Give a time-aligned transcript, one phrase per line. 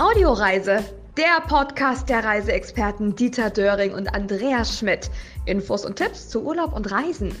[0.00, 0.84] Audioreise,
[1.16, 5.10] der Podcast der Reiseexperten Dieter Döring und Andreas Schmidt.
[5.44, 7.34] Infos und Tipps zu Urlaub und Reisen.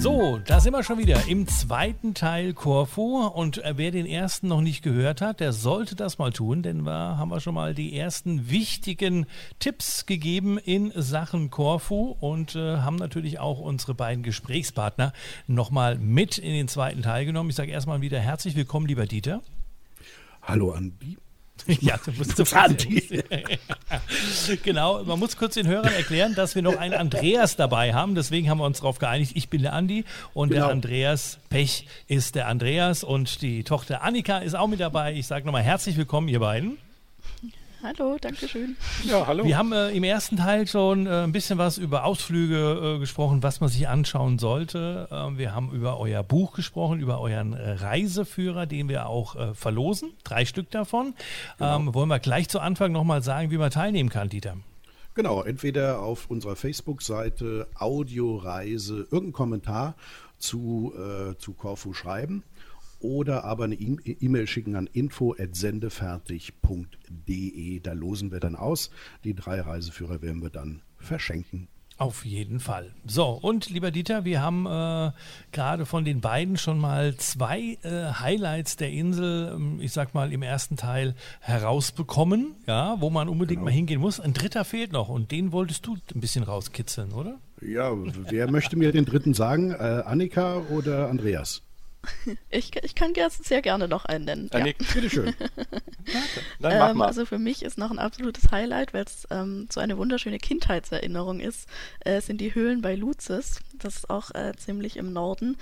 [0.00, 4.48] So, da sind wir schon wieder im zweiten Teil Corfu und äh, wer den ersten
[4.48, 7.72] noch nicht gehört hat, der sollte das mal tun, denn wir haben wir schon mal
[7.72, 9.26] die ersten wichtigen
[9.60, 15.12] Tipps gegeben in Sachen Corfu und äh, haben natürlich auch unsere beiden Gesprächspartner
[15.46, 17.50] nochmal mit in den zweiten Teil genommen.
[17.50, 19.40] Ich sage erstmal wieder herzlich willkommen, lieber Dieter.
[20.42, 21.16] Hallo Andi.
[21.80, 23.22] Ja, du musst du Andi.
[24.64, 28.16] genau, man muss kurz den Hörern erklären, dass wir noch einen Andreas dabei haben.
[28.16, 30.66] Deswegen haben wir uns darauf geeinigt, ich bin der Andi und genau.
[30.66, 35.14] der Andreas Pech ist der Andreas und die Tochter Annika ist auch mit dabei.
[35.14, 36.78] Ich sage nochmal herzlich willkommen, ihr beiden.
[37.82, 38.76] Hallo, danke schön.
[39.02, 39.44] Ja, hallo.
[39.44, 43.42] Wir haben äh, im ersten Teil schon äh, ein bisschen was über Ausflüge äh, gesprochen,
[43.42, 45.08] was man sich anschauen sollte.
[45.10, 49.54] Ähm, wir haben über euer Buch gesprochen, über euren äh, Reiseführer, den wir auch äh,
[49.54, 50.12] verlosen.
[50.22, 51.14] Drei Stück davon.
[51.58, 51.76] Genau.
[51.76, 54.58] Ähm, wollen wir gleich zu Anfang nochmal sagen, wie man teilnehmen kann, Dieter?
[55.14, 59.96] Genau, entweder auf unserer Facebook-Seite Audioreise irgendeinen Kommentar
[60.38, 62.44] zu, äh, zu Corfu schreiben
[63.02, 67.80] oder aber eine e-, E-Mail schicken an info@sendefertig.de.
[67.80, 68.90] Da losen wir dann aus.
[69.24, 71.68] Die drei Reiseführer werden wir dann verschenken.
[71.98, 72.90] Auf jeden Fall.
[73.06, 75.12] So, und lieber Dieter, wir haben äh,
[75.52, 80.32] gerade von den beiden schon mal zwei äh, Highlights der Insel, ähm, ich sag mal,
[80.32, 83.66] im ersten Teil herausbekommen, ja, wo man unbedingt genau.
[83.66, 84.20] mal hingehen muss.
[84.20, 87.38] Ein dritter fehlt noch und den wolltest du ein bisschen rauskitzeln, oder?
[87.60, 89.70] Ja, wer möchte mir den dritten sagen?
[89.70, 91.62] Äh, Annika oder Andreas?
[92.50, 94.50] Ich, ich kann sehr gerne noch einen nennen.
[94.52, 94.64] Ja.
[94.64, 95.34] Bitteschön.
[96.60, 97.06] Dann mach ähm, mal.
[97.06, 101.40] Also für mich ist noch ein absolutes Highlight, weil es ähm, so eine wunderschöne Kindheitserinnerung
[101.40, 101.68] ist,
[102.00, 103.60] äh, sind die Höhlen bei Luzis.
[103.78, 105.56] Das ist auch äh, ziemlich im Norden.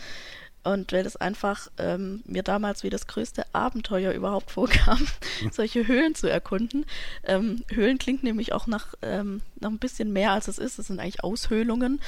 [0.63, 5.07] Und weil es einfach ähm, mir damals wie das größte Abenteuer überhaupt vorkam,
[5.51, 6.85] solche Höhlen zu erkunden.
[7.25, 10.79] Ähm, Höhlen klingt nämlich auch nach, ähm, nach ein bisschen mehr, als es ist.
[10.79, 12.01] Es sind eigentlich Aushöhlungen.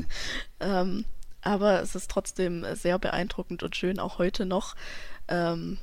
[1.42, 4.74] Aber es ist trotzdem sehr beeindruckend und schön, auch heute noch.
[5.28, 5.78] Ähm,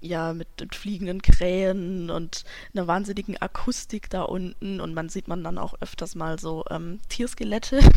[0.00, 2.44] ja, mit, mit, fliegenden Krähen und
[2.74, 4.80] einer wahnsinnigen Akustik da unten.
[4.80, 7.80] Und man sieht man dann auch öfters mal so ähm, Tierskelette.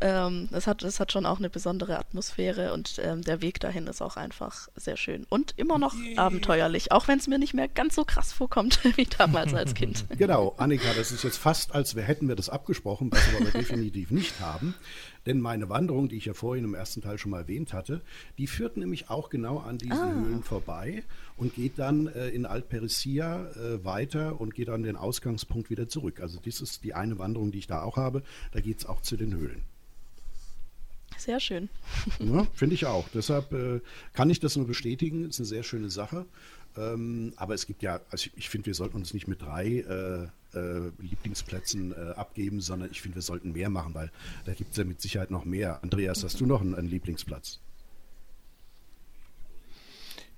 [0.00, 3.86] ähm, es, hat, es hat schon auch eine besondere Atmosphäre und ähm, der Weg dahin
[3.86, 5.26] ist auch einfach sehr schön.
[5.28, 6.26] Und immer noch yeah.
[6.26, 10.04] abenteuerlich, auch wenn es mir nicht mehr ganz so krass vorkommt wie damals als Kind.
[10.10, 13.58] Genau, Annika, das ist jetzt fast, als wir hätten wir das abgesprochen, was wir aber
[13.58, 14.74] definitiv nicht haben.
[15.26, 18.00] Denn meine Wanderung, die ich ja vorhin im ersten Teil schon mal erwähnt hatte,
[18.38, 20.14] die führt nämlich auch genau an diesen ah.
[20.14, 21.02] Höhlen vorbei
[21.36, 26.20] und geht dann äh, in Altperissia äh, weiter und geht an den Ausgangspunkt wieder zurück.
[26.20, 28.22] Also das ist die eine Wanderung, die ich da auch habe.
[28.52, 29.62] Da geht es auch zu den Höhlen.
[31.18, 31.68] Sehr schön.
[32.18, 33.08] Ja, Finde ich auch.
[33.14, 33.80] Deshalb äh,
[34.12, 35.28] kann ich das nur bestätigen.
[35.28, 36.26] Ist eine sehr schöne Sache.
[36.76, 39.66] Ähm, aber es gibt ja, also ich, ich finde, wir sollten uns nicht mit drei
[39.66, 44.10] äh, äh, Lieblingsplätzen äh, abgeben, sondern ich finde, wir sollten mehr machen, weil
[44.44, 45.82] da gibt es ja mit Sicherheit noch mehr.
[45.82, 47.60] Andreas, hast du noch einen, einen Lieblingsplatz?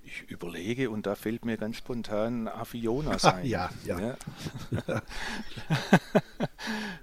[0.04, 3.44] Ich überlege und da fällt mir ganz spontan Avionas ein.
[3.44, 4.00] ja, ja.
[4.00, 4.16] ja.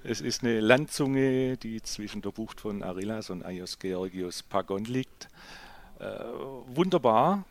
[0.07, 5.29] es ist eine Landzunge, die zwischen der Bucht von Arillas und Aios Georgios Pagon liegt.
[5.99, 6.05] Äh,
[6.67, 7.43] wunderbar.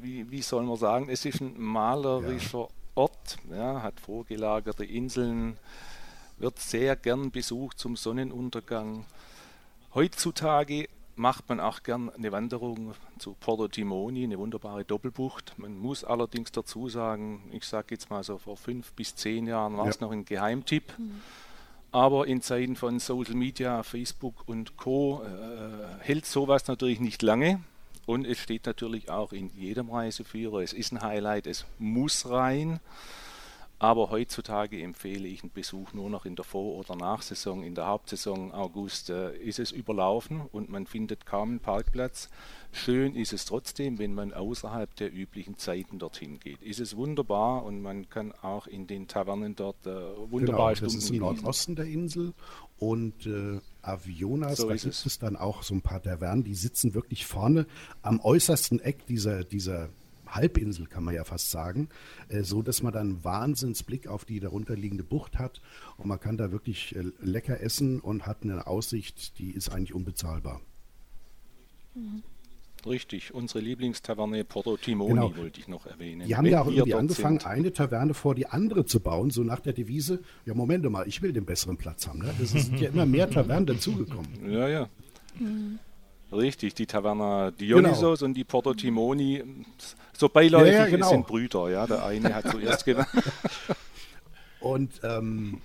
[0.00, 2.68] Wie, wie soll man sagen, es ist ein malerischer ja.
[2.94, 5.56] Ort, ja, hat vorgelagerte Inseln,
[6.38, 9.04] wird sehr gern besucht zum Sonnenuntergang.
[9.94, 15.54] Heutzutage macht man auch gern eine Wanderung zu Porto Timoni, eine wunderbare Doppelbucht.
[15.58, 19.76] Man muss allerdings dazu sagen, ich sage jetzt mal so vor fünf bis zehn Jahren
[19.76, 20.06] war es ja.
[20.06, 20.98] noch ein Geheimtipp.
[20.98, 21.20] Mhm.
[21.90, 25.22] Aber in Zeiten von Social Media, Facebook und Co.
[25.22, 27.60] Äh, hält sowas natürlich nicht lange.
[28.06, 32.80] Und es steht natürlich auch in jedem Reiseführer, es ist ein Highlight, es muss rein.
[33.82, 37.64] Aber heutzutage empfehle ich einen Besuch nur noch in der Vor- oder Nachsaison.
[37.64, 42.30] In der Hauptsaison August äh, ist es überlaufen und man findet kaum einen Parkplatz.
[42.70, 46.62] Schön ist es trotzdem, wenn man außerhalb der üblichen Zeiten dorthin geht.
[46.62, 49.90] Ist es wunderbar und man kann auch in den Tavernen dort äh,
[50.30, 52.34] wunderbar genau, Das ist im Nordosten der Insel
[52.78, 55.06] und äh, Avionas, so da gibt es.
[55.06, 57.66] es dann auch so ein paar Tavernen, die sitzen wirklich vorne
[58.02, 59.88] am äußersten Eck dieser, dieser
[60.34, 61.88] Halbinsel, kann man ja fast sagen,
[62.28, 65.60] äh, so dass man dann einen Wahnsinnsblick auf die darunterliegende Bucht hat
[65.96, 69.94] und man kann da wirklich äh, lecker essen und hat eine Aussicht, die ist eigentlich
[69.94, 70.60] unbezahlbar.
[71.94, 72.22] Mhm.
[72.84, 75.36] Richtig, unsere Lieblingstaverne Porto Timoni genau.
[75.36, 76.26] wollte ich noch erwähnen.
[76.26, 77.48] Die haben ja auch irgendwie angefangen, sind.
[77.48, 81.22] eine Taverne vor die andere zu bauen, so nach der Devise, ja Moment mal, ich
[81.22, 82.18] will den besseren Platz haben.
[82.20, 82.34] Ne?
[82.42, 84.50] Es sind ja immer mehr Tavernen dazugekommen.
[84.50, 84.88] Ja, ja.
[85.38, 85.78] Mhm.
[86.32, 88.28] Richtig, die Taverna Dionysos genau.
[88.28, 89.42] und die Porto Timoni,
[90.12, 91.10] so beiläufig ja, ja, genau.
[91.10, 91.86] sind Brüder, ja.
[91.86, 93.06] Der eine hat zuerst gewonnen.
[94.60, 95.60] und ähm,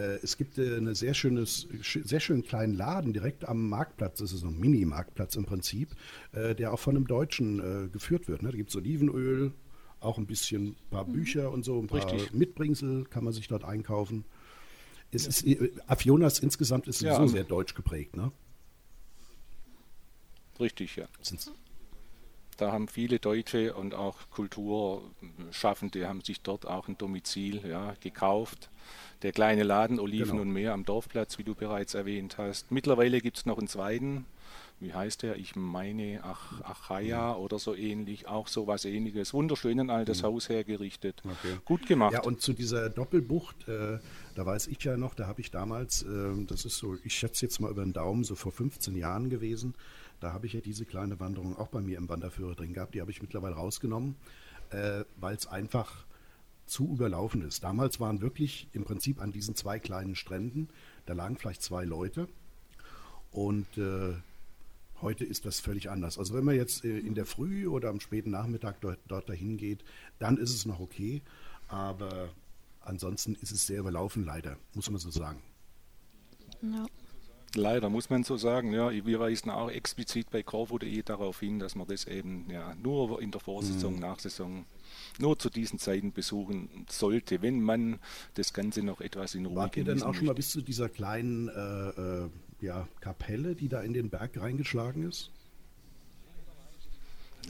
[0.00, 4.18] äh, es gibt äh, eine sehr schönes, sehr schönen kleinen Laden direkt am Marktplatz.
[4.18, 5.90] Das ist so ein Mini-Marktplatz im Prinzip,
[6.32, 8.42] äh, der auch von einem Deutschen geführt wird.
[8.42, 8.50] Ne?
[8.50, 9.52] Da gibt es Olivenöl,
[10.00, 11.12] auch ein bisschen ein paar mhm.
[11.12, 12.32] Bücher und so, ein paar Richtig.
[12.32, 14.24] Mitbringsel kann man sich dort einkaufen.
[15.12, 15.44] Es ist,
[15.88, 18.30] Afionas insgesamt ist ja, so sehr deutsch geprägt, ne?
[20.60, 21.06] Richtig, ja.
[21.22, 21.52] Sind's?
[22.56, 28.68] Da haben viele Deutsche und auch Kulturschaffende haben sich dort auch ein Domizil ja, gekauft
[29.22, 30.42] der kleine Laden Oliven genau.
[30.42, 32.70] und Meer am Dorfplatz, wie du bereits erwähnt hast.
[32.70, 34.24] Mittlerweile gibt es noch einen zweiten,
[34.78, 35.36] wie heißt der?
[35.36, 37.40] Ich meine Ach, Achaya mhm.
[37.40, 39.34] oder so ähnlich, auch so was ähnliches.
[39.34, 40.28] Wunderschön ein altes mhm.
[40.28, 41.22] Haus hergerichtet.
[41.24, 41.56] Okay.
[41.64, 42.14] Gut gemacht.
[42.14, 43.98] Ja, und zu dieser Doppelbucht, äh,
[44.34, 46.06] da weiß ich ja noch, da habe ich damals, äh,
[46.46, 49.74] das ist so, ich schätze jetzt mal über den Daumen, so vor 15 Jahren gewesen,
[50.20, 52.94] da habe ich ja diese kleine Wanderung auch bei mir im Wanderführer drin gehabt.
[52.94, 54.16] Die habe ich mittlerweile rausgenommen,
[54.70, 56.04] äh, weil es einfach
[56.66, 57.64] zu überlaufen ist.
[57.64, 60.68] Damals waren wirklich im Prinzip an diesen zwei kleinen Stränden,
[61.06, 62.28] da lagen vielleicht zwei Leute
[63.32, 64.14] und äh,
[65.02, 66.18] heute ist das völlig anders.
[66.18, 69.56] Also wenn man jetzt äh, in der Früh oder am späten Nachmittag dort, dort dahin
[69.56, 69.82] geht,
[70.20, 71.22] dann ist es noch okay,
[71.68, 72.28] aber
[72.82, 75.42] ansonsten ist es sehr überlaufen leider, muss man so sagen.
[76.62, 76.86] Ja.
[77.54, 81.74] Leider muss man so sagen, ja, wir weisen auch explizit bei Corvo.de darauf hin, dass
[81.74, 84.00] man das eben ja, nur in der Vorsaison, mhm.
[84.00, 84.64] Nachsaison
[85.18, 87.98] nur zu diesen Zeiten besuchen sollte, wenn man
[88.34, 90.88] das Ganze noch etwas in Ruhe Wart ihr denn auch schon mal bis zu dieser
[90.88, 92.28] kleinen äh, äh,
[92.60, 95.30] ja, Kapelle, die da in den Berg reingeschlagen ist?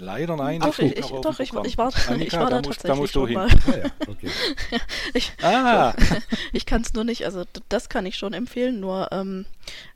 [0.00, 0.60] Leider nein.
[0.62, 3.20] Ach, ich, ich, doch, ich, ich, war, Annika, ich war da, da musst, tatsächlich da
[3.20, 3.48] schon mal.
[3.48, 4.30] Ah, ja, okay.
[5.14, 5.94] ich ah.
[6.52, 9.46] ich kann es nur nicht, also das kann ich schon empfehlen, nur ähm,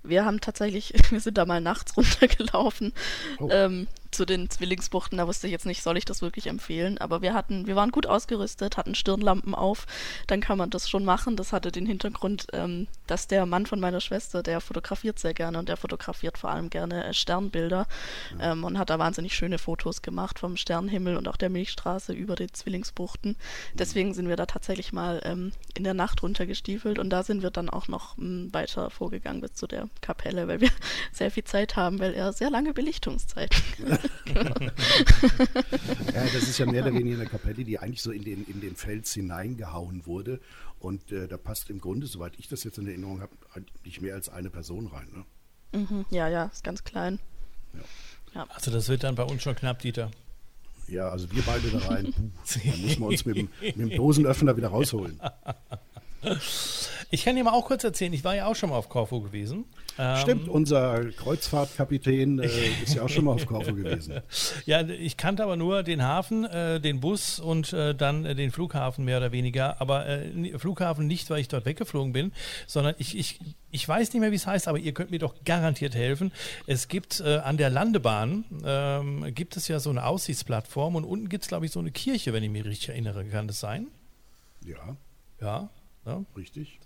[0.02, 2.92] wir haben tatsächlich, wir sind da mal nachts runtergelaufen.
[3.38, 3.48] Oh.
[3.50, 6.98] Ähm, zu den Zwillingsbuchten, da wusste ich jetzt nicht, soll ich das wirklich empfehlen.
[6.98, 9.86] Aber wir hatten, wir waren gut ausgerüstet, hatten Stirnlampen auf,
[10.26, 11.36] dann kann man das schon machen.
[11.36, 15.58] Das hatte den Hintergrund, ähm, dass der Mann von meiner Schwester, der fotografiert sehr gerne
[15.58, 17.86] und der fotografiert vor allem gerne äh, Sternbilder
[18.38, 18.52] ja.
[18.52, 22.36] ähm, und hat da wahnsinnig schöne Fotos gemacht vom Sternenhimmel und auch der Milchstraße über
[22.36, 23.36] die Zwillingsbuchten.
[23.74, 27.50] Deswegen sind wir da tatsächlich mal ähm, in der Nacht runtergestiefelt und da sind wir
[27.50, 30.70] dann auch noch m, hm, weiter vorgegangen bis zu der Kapelle, weil wir
[31.12, 33.62] sehr viel Zeit haben, weil er sehr lange Belichtungszeiten
[36.14, 38.60] ja, das ist ja mehr oder weniger eine Kapelle, die eigentlich so in den, in
[38.60, 40.40] den Fels hineingehauen wurde.
[40.78, 43.32] Und äh, da passt im Grunde, soweit ich das jetzt in Erinnerung habe,
[43.84, 45.08] nicht mehr als eine Person rein.
[45.12, 45.24] Ne?
[45.80, 47.18] Mhm, ja, ja, ist ganz klein.
[47.72, 47.80] Ja.
[48.34, 48.46] Ja.
[48.50, 50.10] Also das wird dann bei uns schon knapp, Dieter.
[50.88, 52.12] Ja, also wir beide da rein.
[52.16, 52.32] Dann
[52.82, 55.20] müssen wir uns mit dem, mit dem Dosenöffner wieder rausholen.
[57.14, 59.20] Ich kann dir mal auch kurz erzählen, ich war ja auch schon mal auf Korfu
[59.20, 59.66] gewesen.
[60.16, 62.46] Stimmt, ähm, unser Kreuzfahrtkapitän äh,
[62.82, 64.20] ist ja auch schon mal auf Korfu gewesen.
[64.66, 68.50] ja, ich kannte aber nur den Hafen, äh, den Bus und äh, dann äh, den
[68.50, 69.80] Flughafen mehr oder weniger.
[69.80, 72.32] Aber äh, Flughafen nicht, weil ich dort weggeflogen bin,
[72.66, 73.38] sondern ich, ich,
[73.70, 76.32] ich weiß nicht mehr, wie es heißt, aber ihr könnt mir doch garantiert helfen.
[76.66, 81.28] Es gibt äh, an der Landebahn, ähm, gibt es ja so eine Aussichtsplattform und unten
[81.28, 83.24] gibt es, glaube ich, so eine Kirche, wenn ich mich richtig erinnere.
[83.26, 83.86] Kann das sein?
[84.66, 84.96] Ja.
[85.40, 85.68] Ja,
[86.06, 86.24] ja.
[86.36, 86.80] Richtig.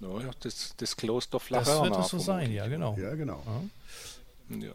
[0.00, 1.80] Ja, das, das Kloster Flacher.
[1.80, 2.96] Das wird es so sein, ja, genau.
[2.98, 3.42] Ja, genau.
[4.50, 4.56] Ja.
[4.68, 4.74] ja.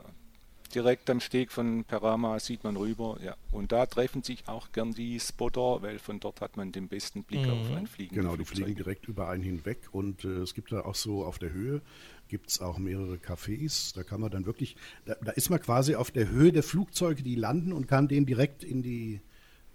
[0.74, 3.36] Direkt am Steg von Perama sieht man rüber, ja.
[3.52, 7.24] Und da treffen sich auch gern die Spotter, weil von dort hat man den besten
[7.24, 7.52] Blick mhm.
[7.52, 8.16] auf ein Fliegen.
[8.16, 11.40] Genau, die fliegen direkt über einen hinweg und äh, es gibt da auch so auf
[11.40, 11.82] der Höhe
[12.32, 13.94] gibt es auch mehrere Cafés.
[13.94, 17.24] Da kann man dann wirklich, da, da, ist man quasi auf der Höhe der Flugzeuge,
[17.24, 19.20] die landen und kann den direkt in die,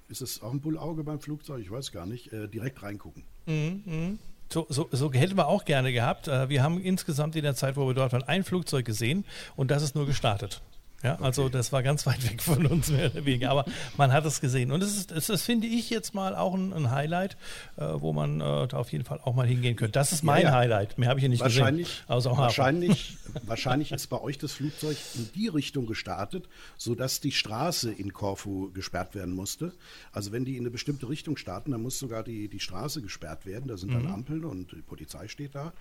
[0.09, 1.61] ist es auch ein Bullauge beim Flugzeug?
[1.61, 3.25] Ich weiß gar nicht, äh, direkt reingucken.
[3.45, 4.19] Mhm, mh.
[4.49, 6.29] So, so, so, hätten wir auch gerne gehabt.
[6.29, 9.25] Äh, wir haben insgesamt in der Zeit, wo wir dort waren, ein Flugzeug gesehen
[9.57, 10.63] und das ist nur gestartet.
[11.07, 11.25] Ja, okay.
[11.25, 13.65] also das war ganz weit weg von uns mehr oder weniger, aber
[13.97, 14.73] man hat es gesehen.
[14.73, 17.37] Und das, ist, das, das finde ich jetzt mal auch ein, ein Highlight,
[17.77, 19.93] äh, wo man äh, da auf jeden Fall auch mal hingehen könnte.
[19.93, 20.55] Das ist mein ja, ja.
[20.55, 20.99] Highlight.
[20.99, 22.37] Mehr habe ich ja nicht wahrscheinlich, gesehen.
[22.37, 28.13] Wahrscheinlich, wahrscheinlich ist bei euch das Flugzeug in die Richtung gestartet, sodass die Straße in
[28.13, 29.73] Korfu gesperrt werden musste.
[30.11, 33.47] Also wenn die in eine bestimmte Richtung starten, dann muss sogar die, die Straße gesperrt
[33.47, 33.69] werden.
[33.69, 34.13] Da sind dann mhm.
[34.13, 35.73] Ampeln und die Polizei steht da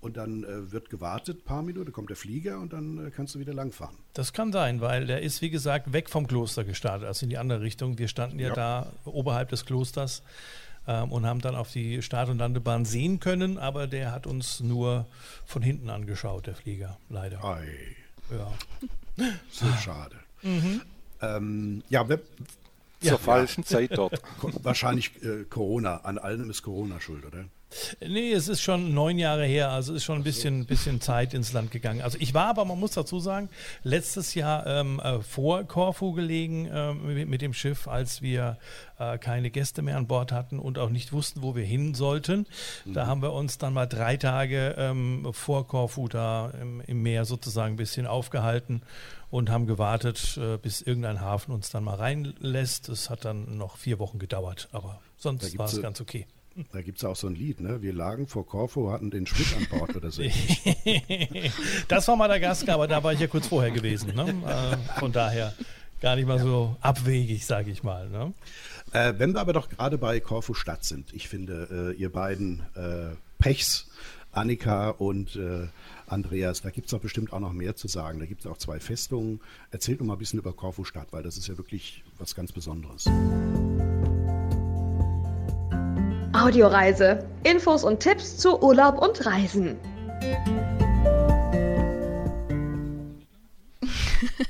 [0.00, 3.34] und dann äh, wird gewartet, ein paar Minuten, kommt der Flieger und dann äh, kannst
[3.34, 3.96] du wieder langfahren.
[4.14, 7.38] Das kann sein, weil der ist, wie gesagt, weg vom Kloster gestartet, also in die
[7.38, 7.98] andere Richtung.
[7.98, 8.54] Wir standen ja, ja.
[8.54, 10.22] da oberhalb des Klosters
[10.86, 14.60] ähm, und haben dann auf die Start- und Landebahn sehen können, aber der hat uns
[14.60, 15.06] nur
[15.44, 17.44] von hinten angeschaut, der Flieger, leider.
[17.44, 17.96] Ei.
[18.30, 18.52] Ja.
[19.50, 20.16] So schade.
[20.42, 20.80] Mhm.
[21.20, 22.20] Ähm, ja, wer,
[23.00, 23.66] zur ja, falschen ja.
[23.66, 24.22] Zeit dort.
[24.62, 25.98] Wahrscheinlich äh, Corona.
[25.98, 27.46] An allem ist Corona schuld, oder?
[28.00, 31.52] Nee, es ist schon neun Jahre her, also ist schon ein bisschen, bisschen Zeit ins
[31.52, 32.00] Land gegangen.
[32.00, 33.50] Also ich war aber, man muss dazu sagen,
[33.82, 38.56] letztes Jahr ähm, äh, vor Korfu gelegen äh, mit, mit, dem Schiff, als wir
[38.98, 42.46] äh, keine Gäste mehr an Bord hatten und auch nicht wussten, wo wir hin sollten.
[42.86, 42.94] Mhm.
[42.94, 47.26] Da haben wir uns dann mal drei Tage ähm, vor Korfu da im, im, Meer
[47.26, 48.82] sozusagen ein bisschen aufgehalten
[49.30, 52.88] und haben gewartet, äh, bis irgendein Hafen uns dann mal reinlässt.
[52.88, 56.26] Es hat dann noch vier Wochen gedauert, aber sonst war es ganz okay.
[56.72, 57.82] Da gibt es auch so ein Lied, ne?
[57.82, 60.22] Wir lagen vor Korfu, hatten den Schmidt an Bord oder so.
[61.88, 64.14] das war Madagaskar, aber da war ich ja kurz vorher gewesen.
[64.14, 64.34] Ne?
[64.46, 65.54] Äh, von daher
[66.00, 68.08] gar nicht mal so abwegig, sage ich mal.
[68.08, 68.32] Ne?
[68.92, 72.62] Äh, wenn wir aber doch gerade bei Korfu Stadt sind, ich finde, äh, ihr beiden
[72.74, 73.88] äh, Pechs,
[74.32, 75.68] Annika und äh,
[76.06, 78.18] Andreas, da gibt es doch bestimmt auch noch mehr zu sagen.
[78.18, 79.40] Da gibt es auch zwei Festungen.
[79.70, 82.52] Erzählt doch mal ein bisschen über Korfu Stadt, weil das ist ja wirklich was ganz
[82.52, 83.04] Besonderes.
[86.38, 87.24] Audioreise.
[87.42, 89.76] Infos und Tipps zu Urlaub und Reisen.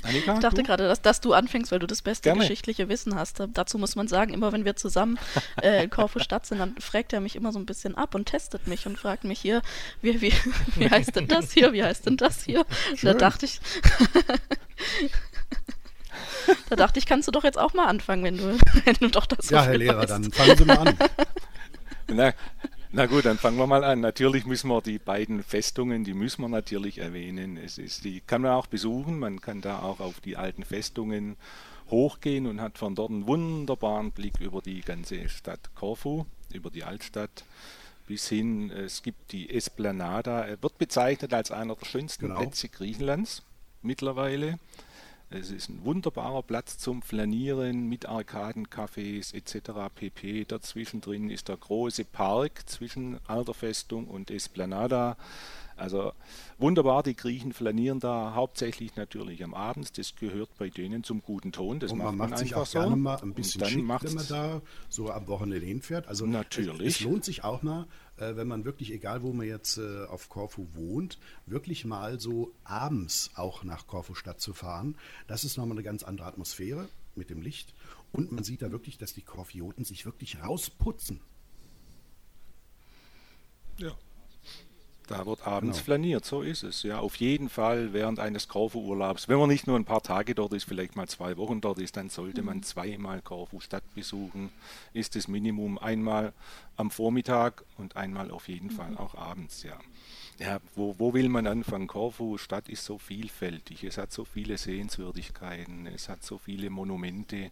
[0.03, 0.63] Annika, ich dachte du?
[0.63, 2.41] gerade, dass, dass, du anfängst, weil du das beste Gerne.
[2.41, 3.43] geschichtliche Wissen hast.
[3.53, 5.19] Dazu muss man sagen, immer wenn wir zusammen
[5.63, 8.27] äh, in Korfu Stadt sind, dann fragt er mich immer so ein bisschen ab und
[8.27, 9.63] testet mich und fragt mich hier,
[10.03, 10.33] wie, wie,
[10.77, 12.65] wie heißt denn das hier, wie heißt denn das hier?
[13.03, 13.61] Da dachte ich,
[16.69, 19.27] da dachte ich, kannst du doch jetzt auch mal anfangen, wenn du, wenn du doch
[19.27, 20.11] das so Ja, Herr Lehrer, weißt.
[20.11, 20.99] dann fangen Sie mal an.
[22.09, 22.33] Na,
[22.91, 24.01] na gut, dann fangen wir mal an.
[24.01, 27.59] Natürlich müssen wir die beiden Festungen, die müssen wir natürlich erwähnen.
[27.59, 29.19] Es ist, die kann man auch besuchen.
[29.19, 31.37] Man kann da auch auf die alten Festungen
[31.91, 36.85] hochgehen und hat von dort einen wunderbaren Blick über die ganze Stadt Korfu, über die
[36.85, 37.45] Altstadt
[38.07, 38.71] bis hin.
[38.71, 40.47] Es gibt die Esplanada.
[40.47, 42.41] Er wird bezeichnet als einer der schönsten genau.
[42.41, 43.43] Plätze Griechenlands
[43.83, 44.59] mittlerweile.
[45.31, 49.93] Es ist ein wunderbarer Platz zum Flanieren mit Arkaden, Cafés etc.
[49.95, 50.47] pp.
[50.47, 55.19] Dazwischen drin ist der große Park zwischen Alter Festung und Esplanada.
[55.77, 56.13] Also
[56.57, 59.99] wunderbar, die Griechen flanieren da hauptsächlich natürlich am Abend.
[59.99, 61.79] Das gehört bei denen zum guten Ton.
[61.79, 62.81] Das und man macht, macht sich auch so.
[62.81, 66.09] gerne mal ein bisschen schick, wenn man da so am Wochenende hinfährt.
[66.09, 66.89] Also natürlich.
[66.89, 67.87] Es, es lohnt sich auch mal,
[68.19, 72.53] äh, wenn man wirklich, egal wo man jetzt äh, auf Korfu wohnt, wirklich mal so
[72.65, 74.97] abends auch nach Korfu Stadt zu fahren.
[75.27, 77.75] Das ist nochmal eine ganz andere Atmosphäre mit dem Licht.
[78.13, 81.21] Und man sieht da wirklich, dass die Korfioten sich wirklich rausputzen.
[83.79, 83.93] Ja.
[85.09, 85.85] Da wird abends genau.
[85.85, 86.83] flaniert, so ist es.
[86.83, 89.27] Ja, auf jeden Fall während eines Korfu-Urlaubs.
[89.27, 91.97] Wenn man nicht nur ein paar Tage dort ist, vielleicht mal zwei Wochen dort ist,
[91.97, 92.63] dann sollte man mhm.
[92.63, 94.51] zweimal Korfu Stadt besuchen.
[94.93, 96.35] Ist das Minimum einmal
[96.77, 98.99] am Vormittag und einmal auf jeden Fall mhm.
[98.99, 99.79] auch abends, ja.
[100.39, 101.87] Ja, wo, wo will man anfangen?
[101.87, 103.85] Korfu Stadt ist so vielfältig.
[103.85, 107.51] Es hat so viele Sehenswürdigkeiten, es hat so viele Monumente.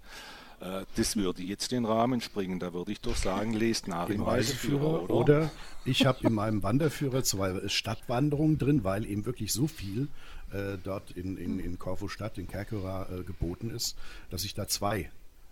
[0.61, 2.59] Äh, das würde jetzt den Rahmen springen.
[2.59, 5.03] Da würde ich doch sagen, lest nach im Reiseführer.
[5.03, 5.51] Oder, oder
[5.85, 10.09] ich habe in meinem Wanderführer zwei Stadtwanderungen drin, weil eben wirklich so viel
[10.53, 13.97] äh, dort in, in, in Korfu Stadt, in Kerkera äh, geboten ist,
[14.31, 15.11] dass ich da zwei.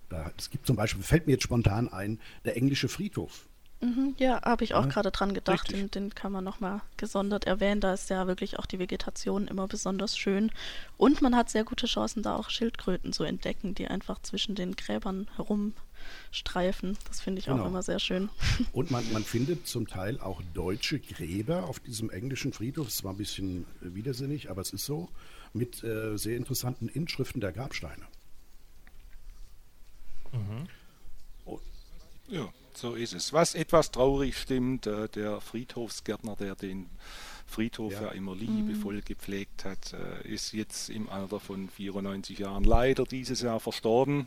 [0.08, 3.46] Da, es gibt zum Beispiel, fällt mir jetzt spontan ein, der englische Friedhof.
[3.80, 5.70] Mhm, ja, habe ich auch ja, gerade dran gedacht.
[5.70, 7.80] Den, den, kann man nochmal gesondert erwähnen.
[7.80, 10.50] Da ist ja wirklich auch die Vegetation immer besonders schön.
[10.96, 14.74] Und man hat sehr gute Chancen, da auch Schildkröten zu entdecken, die einfach zwischen den
[14.76, 16.96] Gräbern herumstreifen.
[17.08, 17.62] Das finde ich genau.
[17.62, 18.30] auch immer sehr schön.
[18.72, 22.88] Und man, man findet zum Teil auch deutsche Gräber auf diesem englischen Friedhof.
[22.88, 25.10] Es war ein bisschen widersinnig, aber es ist so.
[25.52, 28.02] Mit äh, sehr interessanten Inschriften der Grabsteine.
[30.32, 30.66] Mhm.
[31.44, 31.60] Oh.
[32.28, 32.48] Ja.
[32.74, 33.32] So ist es.
[33.32, 36.86] Was etwas traurig stimmt, äh, der Friedhofsgärtner, der den
[37.46, 39.04] Friedhof ja, ja immer liebevoll mhm.
[39.04, 44.26] gepflegt hat, äh, ist jetzt im Alter von 94 Jahren leider dieses Jahr verstorben.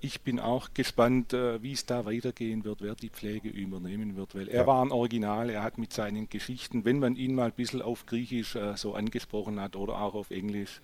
[0.00, 4.34] Ich bin auch gespannt, äh, wie es da weitergehen wird, wer die Pflege übernehmen wird,
[4.34, 4.66] weil er ja.
[4.66, 8.06] war ein Original, er hat mit seinen Geschichten, wenn man ihn mal ein bisschen auf
[8.06, 10.80] Griechisch äh, so angesprochen hat oder auch auf Englisch,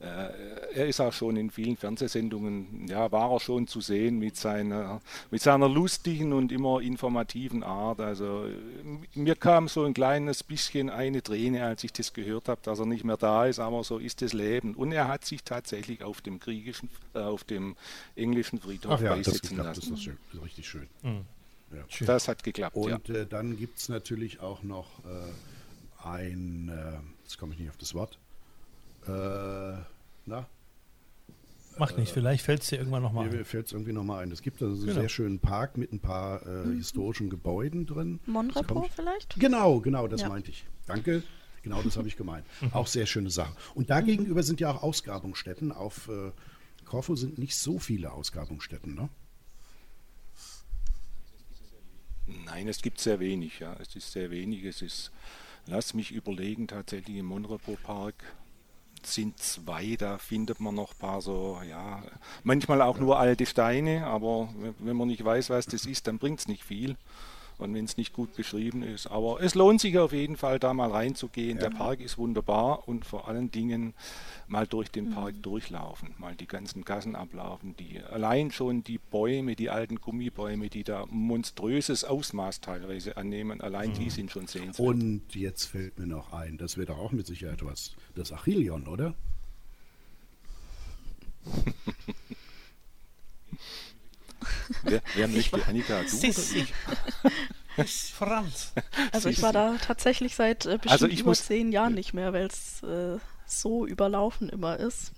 [0.00, 5.00] er ist auch schon in vielen Fernsehsendungen, ja, war er schon zu sehen mit seiner,
[5.30, 8.00] mit seiner lustigen und immer informativen Art.
[8.00, 8.46] Also
[9.14, 12.86] mir kam so ein kleines bisschen eine Träne, als ich das gehört habe, dass er
[12.86, 14.74] nicht mehr da ist, aber so ist das Leben.
[14.74, 17.74] Und er hat sich tatsächlich auf dem griechischen, äh, auf dem
[18.14, 19.80] englischen Friedhof ja, beisetzen das lassen.
[19.80, 20.88] Das ist, schön, das ist richtig schön.
[21.02, 21.24] Mhm.
[21.72, 22.06] Ja.
[22.06, 22.76] Das hat geklappt.
[22.76, 23.14] Und ja.
[23.14, 27.76] äh, dann gibt es natürlich auch noch äh, ein, äh, jetzt komme ich nicht auf
[27.76, 28.18] das Wort,
[29.06, 29.78] äh,
[30.26, 30.46] na?
[31.78, 33.36] Macht nicht, vielleicht fällt es dir irgendwann nochmal ein.
[33.36, 34.32] Mir fällt es irgendwie nochmal ein.
[34.32, 35.00] Es gibt also einen genau.
[35.00, 36.76] sehr schönen Park mit ein paar äh, mhm.
[36.76, 38.18] historischen Gebäuden drin.
[38.26, 39.38] Monrepo vielleicht?
[39.38, 40.28] Genau, genau, das ja.
[40.28, 40.64] meinte ich.
[40.86, 41.22] Danke.
[41.62, 42.44] Genau, das habe ich gemeint.
[42.60, 42.72] Mhm.
[42.72, 43.54] Auch sehr schöne Sache.
[43.74, 45.70] Und dagegenüber sind ja auch Ausgrabungsstätten.
[45.70, 46.32] Auf äh,
[46.84, 49.08] Korfu sind nicht so viele Ausgrabungsstätten, ne?
[52.44, 53.76] Nein, es gibt sehr wenig, ja.
[53.80, 54.64] Es ist sehr wenig.
[54.64, 55.12] Es ist,
[55.66, 58.24] lass mich überlegen, tatsächlich im Monrepo Park
[59.06, 62.02] sind zwei, da findet man noch ein paar so, ja,
[62.42, 66.40] manchmal auch nur alte Steine, aber wenn man nicht weiß, was das ist, dann bringt
[66.40, 66.96] es nicht viel
[67.58, 69.06] und wenn es nicht gut beschrieben ist.
[69.06, 71.58] Aber es lohnt sich auf jeden Fall, da mal reinzugehen.
[71.58, 71.68] Ja.
[71.68, 73.94] Der Park ist wunderbar und vor allen Dingen
[74.46, 75.42] mal durch den Park mhm.
[75.42, 80.84] durchlaufen, mal die ganzen Gassen ablaufen, die allein schon die Bäume, die alten Gummibäume, die
[80.84, 83.94] da monströses Ausmaß teilweise annehmen, allein mhm.
[83.94, 84.88] die sind schon sehenswert.
[84.88, 89.14] Und jetzt fällt mir noch ein, das wird auch mit Sicherheit was, das Achillion, oder?
[94.82, 96.02] wer, wer möchte, Annika?
[96.02, 96.66] Du Sissi.
[98.14, 98.72] Franz.
[99.12, 102.12] Also ich war da tatsächlich seit äh, bestimmt also ich über muss, zehn Jahren nicht
[102.12, 105.12] mehr, weil es äh, so überlaufen immer ist.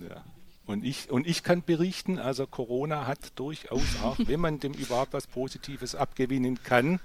[0.00, 0.22] Ja.
[0.66, 5.12] Und ich, und ich kann berichten, also Corona hat durchaus auch, wenn man dem überhaupt
[5.12, 7.00] was Positives abgewinnen kann,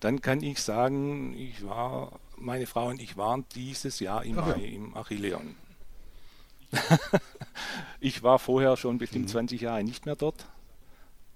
[0.00, 4.64] dann kann ich sagen, ich war, meine Frau und ich waren dieses Jahr im Mai
[4.74, 5.54] im Achilleon.
[8.00, 9.30] ich war vorher schon bestimmt mhm.
[9.30, 10.46] 20 Jahre nicht mehr dort.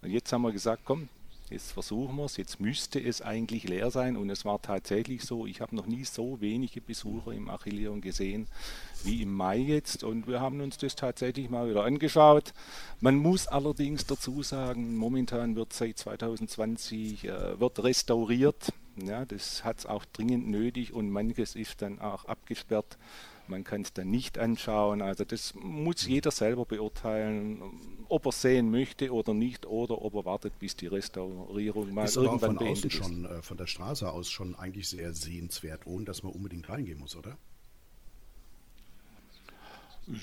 [0.02, 1.08] Und jetzt haben wir gesagt, komm,
[1.50, 5.46] jetzt versuchen wir es, jetzt müsste es eigentlich leer sein und es war tatsächlich so,
[5.46, 8.48] ich habe noch nie so wenige Besucher im Achilleon gesehen
[9.02, 12.52] wie im Mai jetzt und wir haben uns das tatsächlich mal wieder angeschaut.
[13.00, 19.78] Man muss allerdings dazu sagen, momentan wird seit 2020 äh, wird restauriert, ja, das hat
[19.80, 22.96] es auch dringend nötig und manches ist dann auch abgesperrt
[23.48, 25.02] man kann es dann nicht anschauen.
[25.02, 27.62] Also das muss jeder selber beurteilen,
[28.08, 32.16] ob er sehen möchte oder nicht oder ob er wartet, bis die Restaurierung mal ist
[32.16, 33.30] irgendwann von beendet schon, ist.
[33.30, 37.16] Äh, von der Straße aus schon eigentlich sehr sehenswert, ohne dass man unbedingt reingehen muss,
[37.16, 37.36] oder?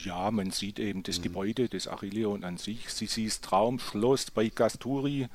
[0.04, 1.24] Ja, man sieht eben das mhm.
[1.24, 2.90] Gebäude des Achilleon an sich.
[2.90, 5.28] Sie sieht Traumschloss bei Gasturi,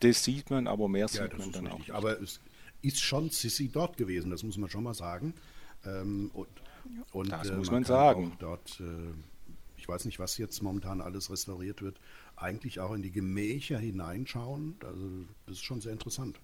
[0.00, 1.72] das sieht man, aber mehr ja, sieht man dann richtig.
[1.72, 1.78] auch.
[1.78, 1.90] Nicht.
[1.90, 2.40] Aber es
[2.82, 5.34] ist schon Sissi dort gewesen, das muss man schon mal sagen.
[5.84, 6.48] Ähm, und
[7.12, 8.36] und, das äh, muss man, man sagen.
[8.38, 9.12] Dort, äh,
[9.76, 12.00] ich weiß nicht, was jetzt momentan alles restauriert wird,
[12.36, 14.76] eigentlich auch in die Gemächer hineinschauen.
[14.84, 15.08] Also
[15.46, 16.40] das ist schon sehr interessant.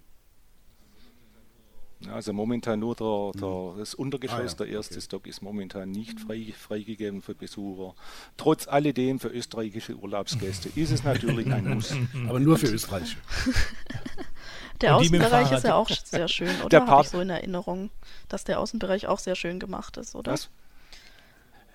[2.11, 3.79] Also momentan nur der, der hm.
[3.79, 4.53] das Untergeschoss, ah, ja.
[4.53, 5.01] der erste okay.
[5.01, 7.95] Stock ist momentan nicht frei, freigegeben für Besucher.
[8.37, 11.95] Trotz alledem für österreichische Urlaubsgäste ist es natürlich ein Muss.
[12.27, 13.17] Aber nur für Österreicher.
[14.81, 16.85] Der Außenbereich ist ja auch sehr schön, oder?
[16.85, 17.89] Habe ich so in Erinnerung,
[18.27, 20.33] dass der Außenbereich auch sehr schön gemacht ist, oder?
[20.33, 20.49] Was?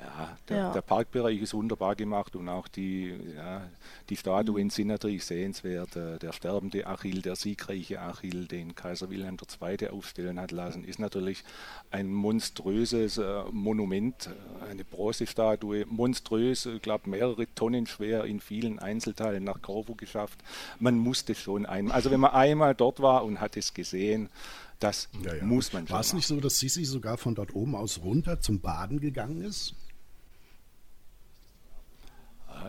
[0.01, 0.73] Ja, der, ja.
[0.73, 3.63] der, Parkbereich ist wunderbar gemacht und auch die, ja,
[4.09, 4.71] die Statuen mhm.
[4.71, 5.95] sind natürlich sehenswert.
[5.95, 9.89] Äh, der sterbende Achill, der siegreiche Achill, den Kaiser Wilhelm II.
[9.89, 11.45] aufstellen hat lassen, ist natürlich
[11.91, 18.79] ein monströses äh, Monument, äh, eine Bronzestatue, monströs, ich glaube mehrere Tonnen schwer, in vielen
[18.79, 20.39] Einzelteilen nach Korfu geschafft.
[20.79, 24.31] Man musste schon einmal, also wenn man einmal dort war und hat es gesehen,
[24.79, 25.45] das ja, ja.
[25.45, 25.95] muss man schon.
[25.95, 29.43] War es nicht so, dass Sisi sogar von dort oben aus runter zum Baden gegangen
[29.43, 29.75] ist?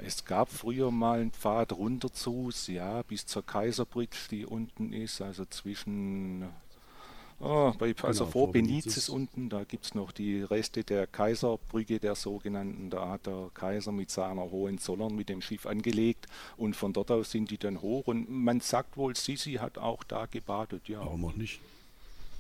[0.06, 5.22] Es gab früher mal einen Pfad runter zu, ja, bis zur Kaiserbridge, die unten ist,
[5.22, 6.50] also zwischen,
[7.40, 12.00] oh, bei, also genau, vor Benizis unten, da gibt es noch die Reste der Kaiserbrücke,
[12.00, 12.90] der sogenannten.
[12.90, 17.32] Da hat der Kaiser mit seiner Hohenzollern mit dem Schiff angelegt und von dort aus
[17.32, 18.08] sind die dann hoch.
[18.08, 21.00] Und man sagt wohl, Sisi hat auch da gebadet, ja.
[21.00, 21.60] Warum auch nicht?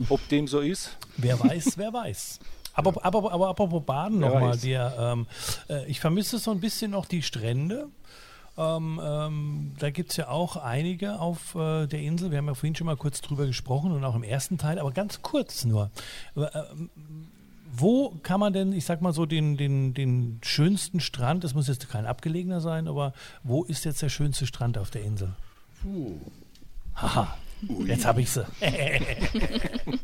[0.09, 0.97] Ob dem so ist?
[1.17, 2.39] Wer weiß, wer weiß.
[2.73, 5.27] Aber, aber, aber apropos Baden nochmal, ähm,
[5.69, 7.87] äh, ich vermisse so ein bisschen noch die Strände.
[8.57, 12.31] Ähm, ähm, da gibt es ja auch einige auf äh, der Insel.
[12.31, 14.91] Wir haben ja vorhin schon mal kurz drüber gesprochen und auch im ersten Teil, aber
[14.91, 15.89] ganz kurz nur.
[16.35, 16.47] Äh,
[17.73, 21.69] wo kann man denn, ich sag mal so, den, den, den schönsten Strand, das muss
[21.69, 25.29] jetzt kein abgelegener sein, aber wo ist jetzt der schönste Strand auf der Insel?
[25.81, 26.19] Puh.
[26.95, 27.37] Haha,
[27.69, 27.87] Ui.
[27.87, 28.45] Jetzt habe ich sie.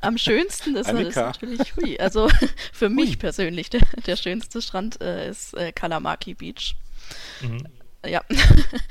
[0.00, 2.28] Am schönsten ist, ist natürlich, hui, also
[2.72, 3.16] für mich hui.
[3.16, 6.76] persönlich der, der schönste Strand äh, ist äh, Kalamaki Beach.
[7.40, 7.66] Mhm.
[8.04, 8.22] Ja,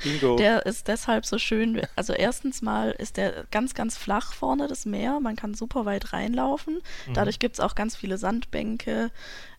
[0.02, 0.36] Bingo.
[0.36, 1.80] der ist deshalb so schön.
[1.96, 5.20] Also erstens mal ist der ganz, ganz flach vorne das Meer.
[5.20, 6.82] Man kann super weit reinlaufen.
[7.06, 7.14] Mhm.
[7.14, 9.10] Dadurch gibt es auch ganz viele Sandbänke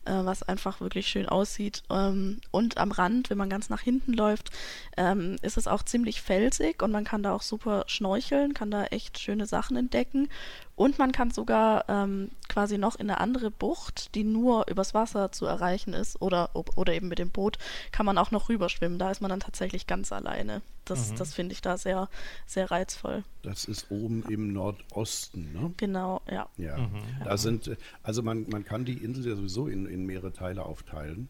[0.04, 1.82] äh, was einfach wirklich schön aussieht.
[1.90, 4.50] Ähm, und am Rand, wenn man ganz nach hinten läuft,
[4.96, 8.84] ähm, ist es auch ziemlich felsig und man kann da auch super schnorcheln, kann da
[8.84, 10.28] echt schöne Sachen entdecken.
[10.76, 15.32] Und man kann sogar ähm, quasi noch in eine andere Bucht, die nur übers Wasser
[15.32, 17.58] zu erreichen ist oder, oder eben mit dem Boot,
[17.90, 18.98] kann man auch noch rüberschwimmen.
[18.98, 20.62] Da ist man dann tatsächlich ganz alleine.
[20.88, 21.16] Das, mhm.
[21.16, 22.08] das finde ich da sehr,
[22.46, 23.24] sehr reizvoll.
[23.42, 25.72] Das ist oben im Nordosten, ne?
[25.76, 26.48] Genau, ja.
[26.56, 27.02] Ja, mhm.
[27.24, 31.28] da sind, also man, man kann die Insel ja sowieso in, in mehrere Teile aufteilen,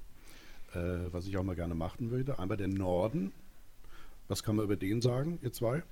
[0.75, 0.79] äh,
[1.13, 2.39] was ich auch mal gerne machen würde.
[2.39, 3.33] Einmal der Norden,
[4.29, 5.83] Was kann man über den sagen, ihr zwei?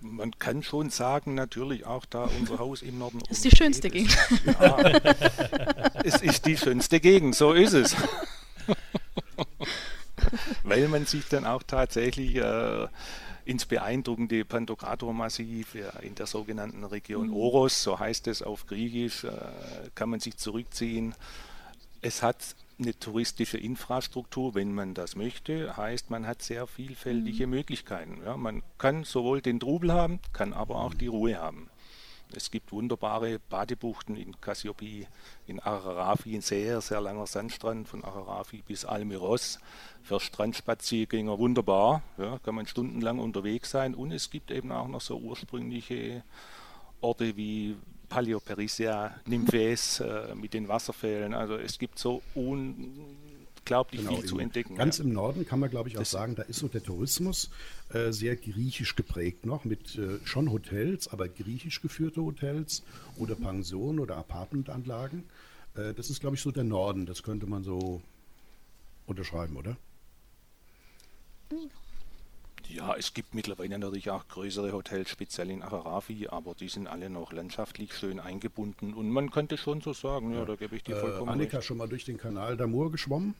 [0.00, 3.20] man kann schon sagen, natürlich auch da unser Haus im Norden.
[3.30, 4.16] Ist die schönste Gegend.
[4.46, 4.78] Ja,
[6.04, 7.96] es ist die schönste Gegend, so ist es.
[10.62, 12.88] Weil man sich dann auch tatsächlich äh,
[13.44, 17.36] ins beeindruckende Pantokrator-Massiv ja, in der sogenannten Region mhm.
[17.36, 19.30] Oros, so heißt es auf Griechisch, äh,
[19.94, 21.14] kann man sich zurückziehen.
[22.00, 27.52] Es hat eine touristische Infrastruktur, wenn man das möchte, heißt, man hat sehr vielfältige mhm.
[27.52, 28.20] Möglichkeiten.
[28.24, 31.68] Ja, man kann sowohl den Trubel haben, kann aber auch die Ruhe haben.
[32.34, 35.06] Es gibt wunderbare Badebuchten in Cassiope,
[35.46, 39.58] in Ararafi, ein sehr, sehr langer Sandstrand von Ararafi bis Almiros.
[40.02, 43.94] Für Strandspaziergänger wunderbar, ja, kann man stundenlang unterwegs sein.
[43.94, 46.22] Und es gibt eben auch noch so ursprüngliche
[47.00, 47.76] Orte wie
[48.08, 51.34] Paleoperisia, Nymphes äh, mit den Wasserfällen.
[51.34, 52.22] Also es gibt so
[53.62, 54.76] unglaublich genau, viel zu entdecken.
[54.76, 55.04] Ganz ja.
[55.04, 57.50] im Norden kann man, glaube ich, auch das sagen, da ist so der Tourismus
[57.92, 62.82] äh, sehr griechisch geprägt noch, mit äh, schon Hotels, aber griechisch geführte Hotels
[63.16, 65.24] oder Pensionen oder Apartmentanlagen.
[65.74, 67.06] Äh, das ist, glaube ich, so der Norden.
[67.06, 68.02] Das könnte man so
[69.06, 69.76] unterschreiben, oder?
[72.68, 77.10] Ja, es gibt mittlerweile natürlich auch größere Hotels, speziell in Acharafi, aber die sind alle
[77.10, 80.82] noch landschaftlich schön eingebunden und man könnte schon so sagen, ja, ja da gebe ich
[80.82, 81.66] dir vollkommen äh, Annika recht.
[81.66, 83.34] schon mal durch den Kanal d'Amour geschwommen?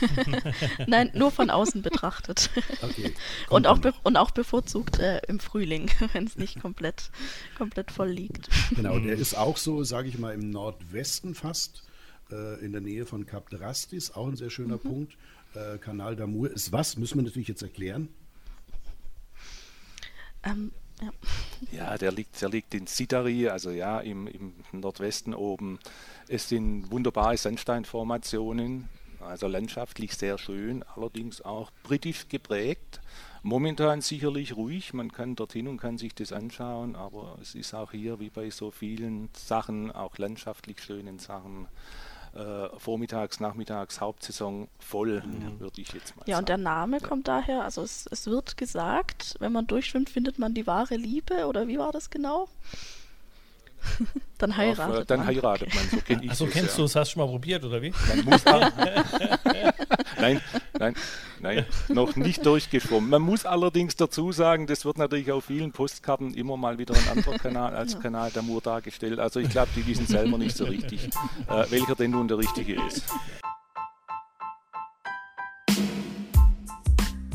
[0.86, 2.50] Nein, nur von außen betrachtet.
[2.82, 3.14] Okay,
[3.50, 7.10] und, auch und auch bevorzugt äh, im Frühling, wenn es nicht komplett,
[7.56, 8.48] komplett voll liegt.
[8.74, 11.82] Genau, der ist auch so, sage ich mal, im Nordwesten fast,
[12.30, 14.88] äh, in der Nähe von Cap Drastis, auch ein sehr schöner mhm.
[14.88, 15.16] Punkt.
[15.54, 18.08] Äh, Kanal d'Amour ist was, müssen wir natürlich jetzt erklären.
[20.42, 21.10] Ähm, ja.
[21.72, 21.98] ja.
[21.98, 25.78] der liegt, der liegt in Sidari, also ja, im, im Nordwesten oben.
[26.28, 28.88] Es sind wunderbare Sandsteinformationen,
[29.22, 33.00] also landschaftlich sehr schön, allerdings auch britisch geprägt.
[33.42, 37.90] Momentan sicherlich ruhig, man kann dorthin und kann sich das anschauen, aber es ist auch
[37.90, 41.66] hier wie bei so vielen Sachen, auch landschaftlich schönen Sachen,
[42.34, 45.58] äh, vormittags, nachmittags, Hauptsaison voll, mhm.
[45.60, 46.30] würde ich jetzt mal ja, sagen.
[46.30, 47.06] Ja, und der Name ja.
[47.06, 51.46] kommt daher, also es, es wird gesagt, wenn man durchschwimmt, findet man die wahre Liebe,
[51.46, 52.48] oder wie war das genau?
[54.38, 55.28] dann heiratet Auf, äh, Dann man.
[55.28, 56.76] heiratet man, so kenne ich Ach so, kennst ja.
[56.76, 57.92] du es, hast du schon mal probiert, oder wie?
[58.08, 58.44] Man muss
[60.20, 60.40] nein,
[60.78, 60.94] nein,
[61.40, 63.10] nein, noch nicht durchgeschwommen.
[63.10, 67.18] Man muss allerdings dazu sagen, das wird natürlich auf vielen Postkarten immer mal wieder ein
[67.18, 67.98] anderer Kanal als ja.
[67.98, 69.18] Kanal der Mur dargestellt.
[69.18, 71.10] Also ich glaube, die wissen selber nicht so richtig,
[71.48, 73.04] äh, welcher denn nun der richtige ist.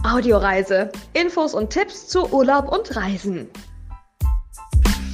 [0.04, 0.90] Audioreise.
[1.14, 3.50] Infos und Tipps zu Urlaub und Reisen.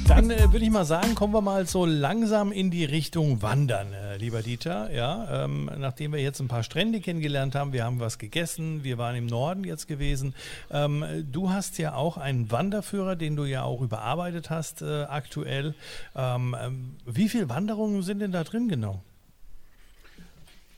[0.06, 3.92] Dann äh, würde ich mal sagen, kommen wir mal so langsam in die Richtung Wandern,
[3.94, 4.92] äh, lieber Dieter.
[4.92, 8.98] Ja, ähm, nachdem wir jetzt ein paar Strände kennengelernt haben, wir haben was gegessen, wir
[8.98, 10.34] waren im Norden jetzt gewesen.
[10.70, 15.74] Ähm, du hast ja auch einen Wanderführer, den du ja auch überarbeitet hast äh, aktuell.
[16.14, 19.02] Ähm, ähm wie viele Wanderungen sind denn da drin genau?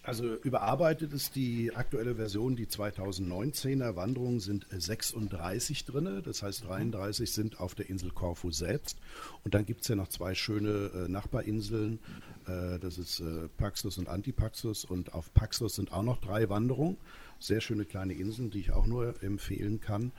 [0.06, 7.32] Also überarbeitet ist die aktuelle Version, die 2019er Wanderungen sind 36 drin, das heißt 33
[7.32, 8.98] sind auf der Insel Korfu selbst.
[9.42, 11.98] Und dann gibt es ja noch zwei schöne äh, Nachbarinseln,
[12.46, 14.84] äh, das ist äh, Paxos und Antipaxos.
[14.84, 16.98] Und auf Paxos sind auch noch drei Wanderungen,
[17.40, 20.12] sehr schöne kleine Inseln, die ich auch nur empfehlen kann.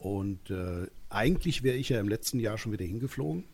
[0.00, 3.44] Und äh, eigentlich wäre ich ja im letzten Jahr schon wieder hingeflogen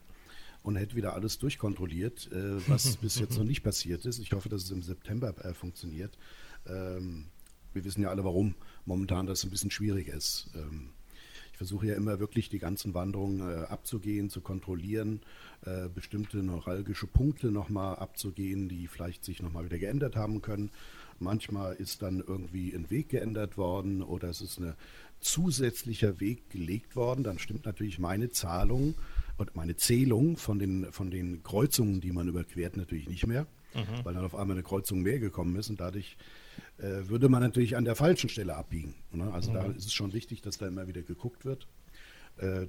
[0.65, 4.19] und hätte wieder alles durchkontrolliert, äh, was bis jetzt noch nicht passiert ist.
[4.19, 6.19] Ich hoffe, dass es im September äh, funktioniert.
[6.67, 7.27] Ähm,
[7.75, 8.55] wir wissen ja alle, warum
[8.87, 10.51] momentan das ein bisschen schwierig ist.
[10.55, 10.91] Ähm,
[11.53, 15.21] ich versuche ja immer wirklich die ganzen Wanderungen äh, abzugehen, zu kontrollieren,
[15.67, 20.71] äh, bestimmte neuralgische Punkte nochmal abzugehen, die vielleicht sich nochmal wieder geändert haben können.
[21.21, 24.75] Manchmal ist dann irgendwie ein Weg geändert worden oder es ist ein
[25.21, 27.23] zusätzlicher Weg gelegt worden.
[27.23, 28.95] Dann stimmt natürlich meine Zahlung
[29.37, 34.05] und meine Zählung von den, von den Kreuzungen, die man überquert, natürlich nicht mehr, mhm.
[34.05, 36.17] weil dann auf einmal eine Kreuzung mehr gekommen ist und dadurch
[36.79, 38.95] äh, würde man natürlich an der falschen Stelle abbiegen.
[39.13, 39.33] Ne?
[39.33, 39.55] Also mhm.
[39.55, 41.67] da ist es schon wichtig, dass da immer wieder geguckt wird.
[42.37, 42.67] Äh,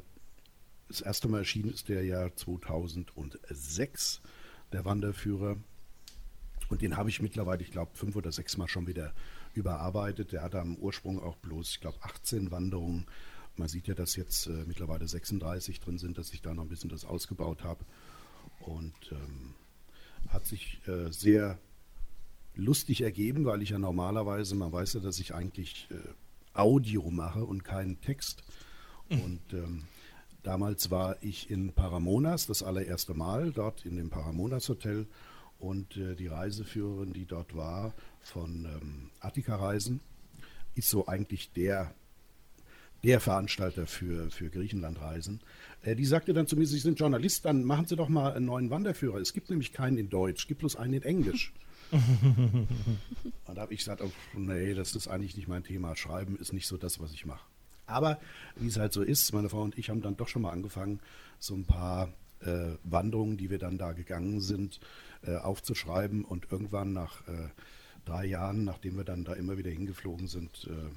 [0.88, 4.22] das erste Mal erschienen ist der Jahr 2006,
[4.72, 5.58] der Wanderführer.
[6.70, 9.14] Und den habe ich mittlerweile, ich glaube, fünf oder sechs Mal schon wieder
[9.54, 10.32] überarbeitet.
[10.32, 13.06] Der hatte am Ursprung auch bloß, ich glaube, 18 Wanderungen
[13.58, 16.70] man sieht ja, dass jetzt äh, mittlerweile 36 drin sind, dass ich da noch ein
[16.70, 17.86] bisschen das ausgebaut habe.
[18.60, 19.54] Und ähm,
[20.30, 21.60] hat sich äh, sehr
[22.56, 25.96] lustig ergeben, weil ich ja normalerweise, man weiß ja, dass ich eigentlich äh,
[26.54, 28.44] Audio mache und keinen Text.
[29.10, 29.22] Mhm.
[29.22, 29.84] Und ähm,
[30.44, 35.08] damals war ich in Paramonas, das allererste Mal, dort in dem Paramonas Hotel.
[35.60, 40.02] Und äh, die Reiseführerin, die dort war, von ähm, Attika Reisen,
[40.76, 41.94] ist so eigentlich der,
[43.06, 45.40] der Veranstalter für, für Griechenlandreisen.
[45.84, 48.48] Äh, die sagte dann zu mir, Sie sind Journalist, dann machen Sie doch mal einen
[48.48, 49.20] neuen Wanderführer.
[49.20, 51.54] Es gibt nämlich keinen in Deutsch, es gibt bloß einen in Englisch.
[51.92, 52.68] Und
[53.46, 55.96] da habe ich gesagt, oh, nee, das ist eigentlich nicht mein Thema.
[55.96, 57.46] Schreiben ist nicht so das, was ich mache.
[57.86, 58.20] Aber
[58.56, 61.00] wie es halt so ist, meine Frau und ich haben dann doch schon mal angefangen,
[61.38, 64.80] so ein paar äh, Wanderungen, die wir dann da gegangen sind,
[65.22, 66.26] äh, aufzuschreiben.
[66.26, 67.50] Und irgendwann nach äh,
[68.04, 70.90] drei Jahren, nachdem wir dann da immer wieder hingeflogen sind, äh,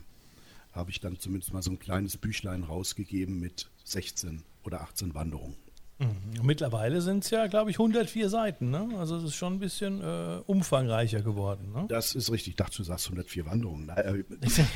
[0.73, 5.57] habe ich dann zumindest mal so ein kleines Büchlein rausgegeben mit 16 oder 18 Wanderungen.
[5.99, 6.47] Mhm.
[6.47, 8.71] Mittlerweile sind es ja, glaube ich, 104 Seiten.
[8.71, 8.89] Ne?
[8.99, 11.73] Also es ist schon ein bisschen äh, umfangreicher geworden.
[11.75, 11.87] Ne?
[11.89, 12.53] Das ist richtig.
[12.53, 13.87] Ich dachte, du sagst 104 Wanderungen.
[13.87, 14.25] Nein,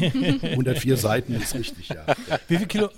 [0.01, 2.05] äh, 104 Seiten ist richtig, ja.
[2.49, 2.91] Wie viel Kilo?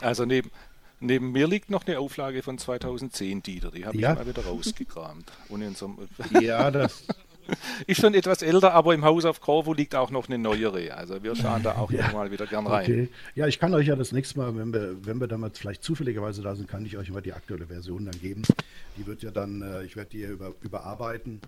[0.00, 0.50] Also neben,
[0.98, 3.70] neben mir liegt noch eine Auflage von 2010, Dieter.
[3.70, 5.30] Die habe ich mal wieder rausgekramt.
[5.48, 5.96] Und in so
[6.40, 7.06] ja, das,
[7.86, 10.94] ist schon etwas älter, aber im Haus auf Corvo liegt auch noch eine neuere.
[10.94, 12.10] Also wir schauen da auch ja.
[12.12, 12.84] mal wieder gern rein.
[12.84, 13.08] Okay.
[13.34, 16.42] Ja, ich kann euch ja das nächste Mal, wenn wir, wenn wir damals vielleicht zufälligerweise
[16.42, 18.42] da sind, kann ich euch immer die aktuelle Version dann geben.
[18.96, 21.40] Die wird ja dann, äh, ich werde die über, überarbeiten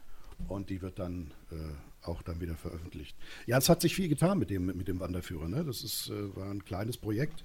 [0.49, 3.17] und die wird dann äh, auch dann wieder veröffentlicht.
[3.47, 5.49] Ja, es hat sich viel getan mit dem, mit dem Wanderführer.
[5.49, 5.65] Ne?
[5.65, 7.45] Das ist, äh, war ein kleines Projekt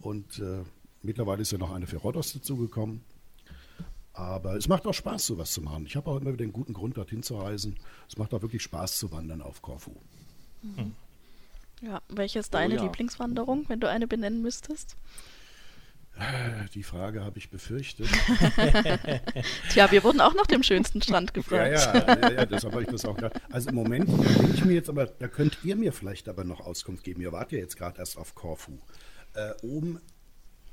[0.00, 0.62] und äh,
[1.02, 3.02] mittlerweile ist ja noch eine für Rhodos dazugekommen.
[4.18, 5.86] Aber es macht auch Spaß, sowas zu machen.
[5.86, 7.76] Ich habe auch immer wieder einen guten Grund, dorthin zu reisen.
[8.08, 9.94] Es macht auch wirklich Spaß zu wandern auf Korfu.
[10.62, 10.96] Mhm.
[11.82, 12.82] Ja, welche ist deine oh, ja.
[12.82, 14.96] Lieblingswanderung, wenn du eine benennen müsstest?
[16.74, 18.08] Die Frage habe ich befürchtet.
[19.70, 21.70] Tja, wir wurden auch nach dem schönsten Strand gefragt.
[21.70, 23.40] Ja, ja, ja, ja deshalb habe ich das auch gedacht.
[23.52, 26.58] Also im Moment denke ich mir jetzt aber, da könnt ihr mir vielleicht aber noch
[26.58, 27.20] Auskunft geben.
[27.20, 28.78] Ihr wart ja jetzt gerade erst auf Korfu.
[29.34, 30.00] Äh, oben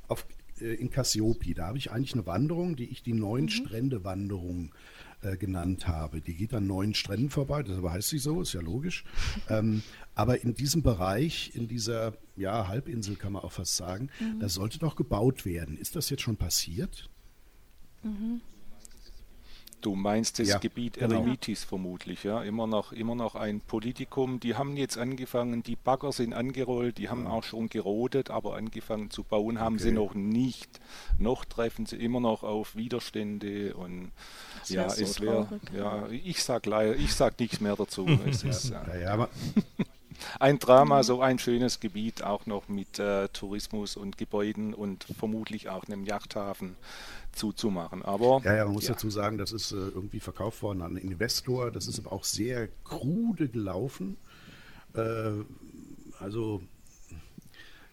[0.08, 1.54] auf äh, in Cassiopi.
[1.54, 3.50] Da habe ich eigentlich eine Wanderung, die ich die neun mhm.
[3.50, 4.74] Strände Wanderung
[5.22, 6.22] äh, genannt habe.
[6.22, 9.04] Die geht an neun Stränden vorbei, das heißt sie so, ist ja logisch.
[9.50, 14.40] ähm, aber in diesem Bereich, in dieser ja, Halbinsel kann man auch fast sagen, mhm.
[14.40, 15.78] da sollte doch gebaut werden.
[15.78, 17.10] Ist das jetzt schon passiert?
[18.04, 18.42] Mhm.
[19.86, 21.18] Du meinst das ja, Gebiet genau.
[21.18, 22.42] Eremitis vermutlich, ja?
[22.42, 24.40] Immer noch, immer noch ein Politikum.
[24.40, 27.30] Die haben jetzt angefangen, die Bagger sind angerollt, die haben ja.
[27.30, 29.84] auch schon gerodet, aber angefangen zu bauen haben okay.
[29.84, 30.80] sie noch nicht.
[31.20, 34.12] Noch treffen sie immer noch auf Widerstände und
[34.66, 38.08] ja, so es wäre, ja, ich sag leider, ich sag nichts mehr dazu.
[38.26, 39.30] es ist, ja, ja,
[40.40, 45.70] ein Drama, so ein schönes Gebiet, auch noch mit äh, Tourismus und Gebäuden und vermutlich
[45.70, 46.76] auch einem Yachthafen
[47.32, 48.04] zuzumachen.
[48.04, 48.94] Aber ja, ja, man muss ja.
[48.94, 51.72] dazu sagen, das ist äh, irgendwie verkauft worden an einen Investor.
[51.72, 54.18] Das ist aber auch sehr krude gelaufen.
[54.94, 55.32] Äh,
[56.20, 56.62] also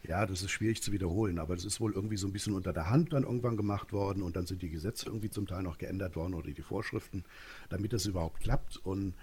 [0.05, 2.73] ja, das ist schwierig zu wiederholen, aber das ist wohl irgendwie so ein bisschen unter
[2.73, 5.79] der Hand dann irgendwann gemacht worden und dann sind die Gesetze irgendwie zum Teil noch
[5.79, 7.25] geändert worden oder die Vorschriften,
[7.69, 8.79] damit das überhaupt klappt.
[8.79, 9.15] Und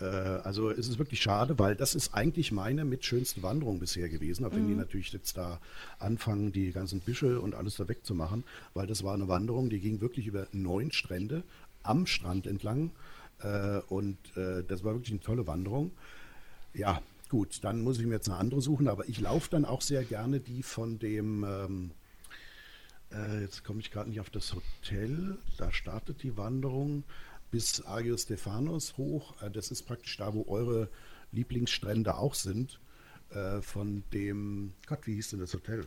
[0.00, 4.08] äh, also es ist wirklich schade, weil das ist eigentlich meine mit schönsten Wanderung bisher
[4.08, 4.68] gewesen, auch wenn mhm.
[4.68, 5.60] die natürlich jetzt da
[5.98, 10.00] anfangen, die ganzen Büsche und alles da wegzumachen, weil das war eine Wanderung, die ging
[10.00, 11.42] wirklich über neun Strände
[11.82, 12.90] am Strand entlang.
[13.40, 15.92] Äh, und äh, das war wirklich eine tolle Wanderung.
[16.74, 19.82] Ja, gut, dann muss ich mir jetzt eine andere suchen, aber ich laufe dann auch
[19.82, 21.90] sehr gerne die von dem ähm,
[23.12, 27.04] äh, jetzt komme ich gerade nicht auf das Hotel, da startet die Wanderung
[27.50, 29.40] bis Agios Stephanos hoch.
[29.42, 30.88] Äh, das ist praktisch da, wo eure
[31.32, 32.80] Lieblingsstrände auch sind.
[33.30, 35.86] Äh, von dem, Gott, wie hieß denn das Hotel?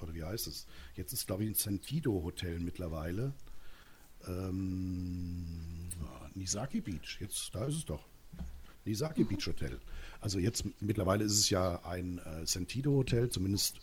[0.00, 0.66] Oder wie heißt es?
[0.96, 3.32] Jetzt ist, glaube ich, ein Sentido Hotel mittlerweile.
[4.26, 5.88] Ähm,
[6.34, 8.04] Nisaki Beach, jetzt, da ist es doch.
[8.84, 9.28] Nisaki mhm.
[9.28, 9.78] Beach Hotel.
[10.20, 13.78] Also jetzt mittlerweile ist es ja ein äh, Sentido Hotel, zumindest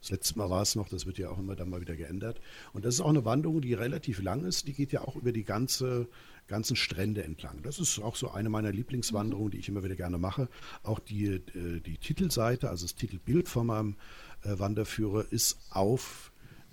[0.00, 2.40] das letzte Mal war es noch, das wird ja auch immer dann mal wieder geändert.
[2.72, 4.66] Und das ist auch eine Wanderung, die relativ lang ist.
[4.66, 6.08] Die geht ja auch über die ganze
[6.50, 7.62] ganzen Strände entlang.
[7.62, 10.48] Das ist auch so eine meiner Lieblingswanderungen, die ich immer wieder gerne mache.
[10.82, 13.96] Auch die, äh, die Titelseite, also das Titelbild von meinem
[14.42, 16.32] äh, Wanderführer, ist auf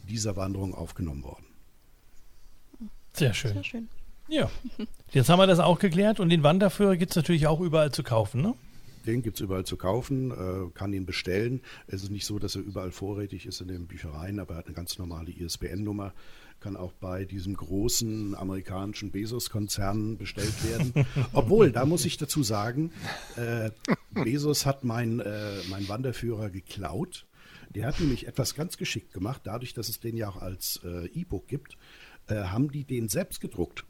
[0.10, 1.46] dieser Wanderung aufgenommen worden.
[3.13, 3.54] Sehr schön.
[3.54, 3.88] Sehr schön.
[4.28, 4.52] Ja,
[5.12, 8.04] jetzt haben wir das auch geklärt und den Wanderführer gibt es natürlich auch überall zu
[8.04, 8.56] kaufen, ne?
[9.08, 11.62] Den gibt es überall zu kaufen, äh, kann ihn bestellen.
[11.88, 14.65] Es ist nicht so, dass er überall vorrätig ist in den Büchereien, aber er hat
[14.67, 16.13] eine ganz normale ISBN-Nummer
[16.60, 21.06] kann auch bei diesem großen amerikanischen Bezos-Konzern bestellt werden.
[21.34, 22.91] Obwohl, da muss ich dazu sagen,
[23.36, 23.70] äh,
[24.12, 27.26] Bezos hat meinen äh, mein Wanderführer geklaut.
[27.70, 29.41] Der hat nämlich etwas ganz geschickt gemacht.
[29.43, 31.78] Dadurch, dass es den ja auch als äh, E-Book gibt,
[32.28, 33.86] äh, haben die den selbst gedruckt.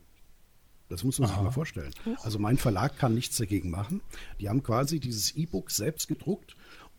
[0.90, 1.36] Das muss man Aha.
[1.36, 1.94] sich mal vorstellen.
[2.24, 4.02] Also mein Verlag kann nichts dagegen machen.
[4.40, 6.56] Die haben quasi dieses E-Book selbst gedruckt.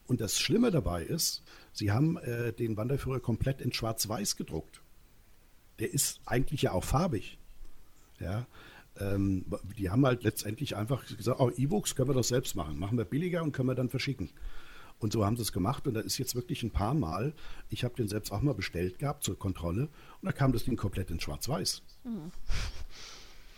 [0.07, 4.83] Und das Schlimme dabei ist, sie haben äh, den Wanderführer komplett in Schwarz-Weiß gedruckt
[5.79, 7.39] der ist eigentlich ja auch farbig.
[8.21, 8.47] Ja,
[8.99, 9.45] ähm,
[9.77, 12.79] die haben halt letztendlich einfach gesagt, oh, E-Books können wir doch selbst machen.
[12.79, 14.31] Machen wir billiger und können wir dann verschicken.
[14.99, 17.33] Und so haben sie es gemacht und da ist jetzt wirklich ein paar Mal,
[17.71, 20.77] ich habe den selbst auch mal bestellt gehabt zur Kontrolle und da kam das Ding
[20.77, 21.83] komplett in schwarz-weiß.
[22.03, 22.33] Mhm.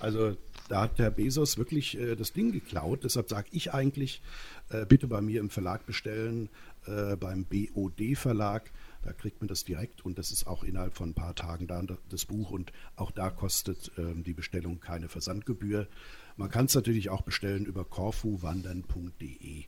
[0.01, 0.37] Also
[0.69, 3.05] da hat Herr Bezos wirklich äh, das Ding geklaut.
[3.05, 4.23] Deshalb sage ich eigentlich,
[4.71, 6.49] äh, bitte bei mir im Verlag bestellen,
[6.87, 8.71] äh, beim BOD-Verlag.
[9.03, 11.83] Da kriegt man das direkt und das ist auch innerhalb von ein paar Tagen da
[12.09, 15.89] das Buch und auch da kostet ähm, die Bestellung keine Versandgebühr.
[16.37, 19.65] Man kann es natürlich auch bestellen über korfuwandern.de.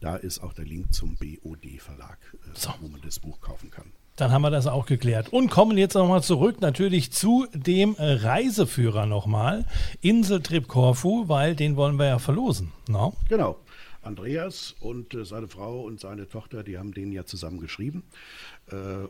[0.00, 2.74] Da ist auch der Link zum BOD-Verlag, äh, so.
[2.80, 3.92] wo man das Buch kaufen kann.
[4.16, 5.32] Dann haben wir das auch geklärt.
[5.32, 9.64] Und kommen jetzt nochmal zurück natürlich zu dem Reiseführer nochmal.
[10.02, 12.72] Inseltrip Korfu, weil den wollen wir ja verlosen.
[12.88, 13.14] No?
[13.28, 13.56] Genau.
[14.02, 18.04] Andreas und äh, seine Frau und seine Tochter, die haben den ja zusammen geschrieben.
[18.70, 19.08] Äh,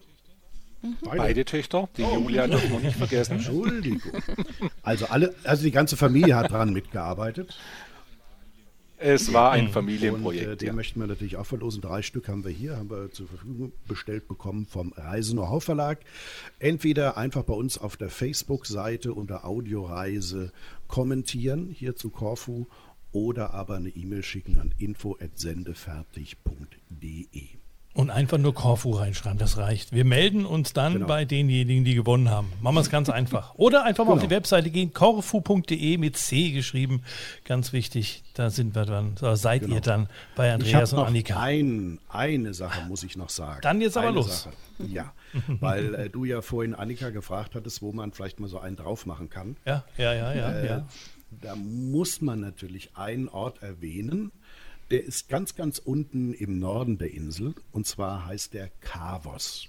[1.02, 1.16] Beide.
[1.16, 1.44] Beide.
[1.46, 2.14] Töchter, die oh.
[2.14, 3.34] Julia dürfen wir nicht vergessen.
[3.34, 4.12] Entschuldigung.
[4.82, 7.56] Also alle, also die ganze Familie hat daran mitgearbeitet.
[8.96, 10.46] Es war ein Familienprojekt.
[10.46, 10.72] Und, äh, den ja.
[10.72, 11.82] möchten wir natürlich auch verlosen.
[11.82, 16.00] Drei Stück haben wir hier, haben wir zur Verfügung bestellt bekommen vom Reisen Hau Verlag.
[16.58, 20.52] Entweder einfach bei uns auf der Facebook-Seite unter Audioreise
[20.88, 22.66] kommentieren hier zu Corfu
[23.12, 27.63] oder aber eine E-Mail schicken an info@sendefertig.de.
[27.94, 29.92] Und einfach nur Korfu reinschreiben, das reicht.
[29.92, 31.06] Wir melden uns dann genau.
[31.06, 32.52] bei denjenigen, die gewonnen haben.
[32.60, 33.54] Machen wir es ganz einfach.
[33.54, 34.22] Oder einfach mal genau.
[34.22, 37.04] auf die Webseite gehen, korfu.de mit C geschrieben.
[37.44, 39.76] Ganz wichtig, da sind wir dann, da seid genau.
[39.76, 41.40] ihr dann bei Andreas und Annika.
[41.40, 43.60] Ein, eine Sache muss ich noch sagen.
[43.62, 44.42] Dann jetzt aber eine los.
[44.42, 44.54] Sache.
[44.88, 45.12] Ja,
[45.60, 49.06] weil äh, du ja vorhin Annika gefragt hattest, wo man vielleicht mal so einen drauf
[49.06, 49.56] machen kann.
[49.64, 50.50] Ja, ja, ja, ja.
[50.50, 50.88] Äh, ja.
[51.30, 54.32] Da muss man natürlich einen Ort erwähnen,
[54.90, 59.68] der ist ganz, ganz unten im Norden der Insel und zwar heißt der Kavos.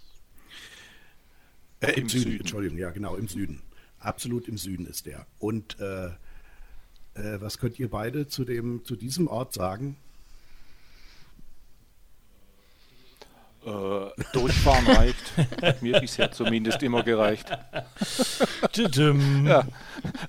[1.80, 3.62] Äh, Im, Im Süden, Süden, Entschuldigung, ja genau, im Süden.
[4.00, 5.26] Absolut im Süden ist der.
[5.40, 6.08] Und äh,
[7.16, 9.98] äh, was könnt ihr beide zu, dem, zu diesem Ort sagen?
[14.34, 15.34] Durchfahren reicht.
[15.62, 17.50] Hat mir bisher zumindest immer gereicht.
[18.76, 19.64] ja,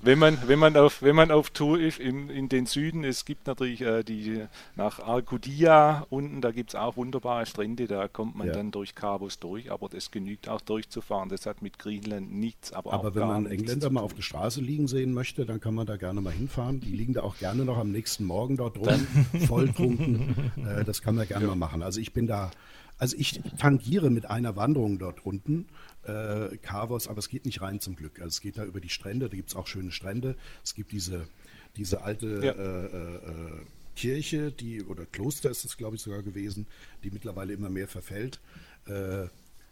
[0.01, 3.25] wenn, man, wenn, man auf, wenn man auf Tour ist in, in den Süden, es
[3.25, 4.43] gibt natürlich äh, die
[4.75, 8.53] nach Arcudia unten, da gibt es auch wunderbare Strände, da kommt man ja.
[8.53, 11.29] dann durch Cabos durch, aber das genügt auch durchzufahren.
[11.29, 12.73] Das hat mit Griechenland nichts.
[12.73, 15.85] Aber, aber wenn man Engländer mal auf der Straße liegen sehen möchte, dann kann man
[15.85, 16.79] da gerne mal hinfahren.
[16.79, 19.07] Die liegen da auch gerne noch am nächsten Morgen dort rum,
[19.47, 20.51] volltrunken.
[20.57, 21.49] Äh, das kann man gerne ja.
[21.49, 21.83] mal machen.
[21.83, 22.51] Also ich bin da
[22.97, 25.67] also ich tangiere mit einer Wanderung dort unten
[26.03, 28.19] äh, Kavos, aber es geht nicht rein zum Glück.
[28.19, 30.35] Also es geht da über die Strände, da gibt es auch schöne Strände.
[30.63, 31.27] Es gibt diese,
[31.75, 32.51] diese alte ja.
[32.53, 33.61] äh, äh,
[33.95, 36.67] Kirche, die, oder Kloster ist es, glaube ich, sogar gewesen,
[37.03, 38.39] die mittlerweile immer mehr verfällt.
[38.87, 39.27] Äh,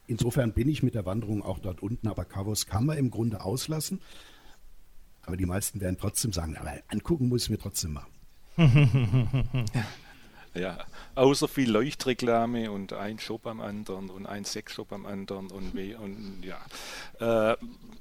[0.07, 3.43] insofern bin ich mit der Wanderung auch dort unten, aber Kavos kann man im Grunde
[3.43, 4.01] auslassen.
[5.23, 8.05] Aber die meisten werden trotzdem sagen, aber angucken muss ich mir trotzdem mal.
[10.55, 10.77] Ja,
[11.15, 16.43] außer viel Leuchtreklame und ein Shop am anderen und ein Sexshop am anderen und, und
[16.43, 17.51] ja.
[17.51, 17.57] Äh,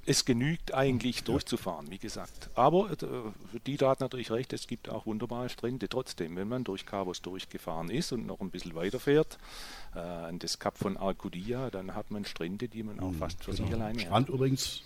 [0.07, 2.51] es genügt eigentlich durchzufahren, wie gesagt.
[2.55, 5.89] Aber äh, die hat natürlich recht, es gibt auch wunderbare Strände.
[5.89, 9.39] Trotzdem, wenn man durch Cabos durchgefahren ist und noch ein bisschen weiter fährt,
[9.95, 13.43] äh, an das Kap von Arcudia, dann hat man Strände, die man auch mhm, fast
[13.45, 13.65] für genau.
[13.65, 14.35] sich alleine Strand hat.
[14.35, 14.83] übrigens,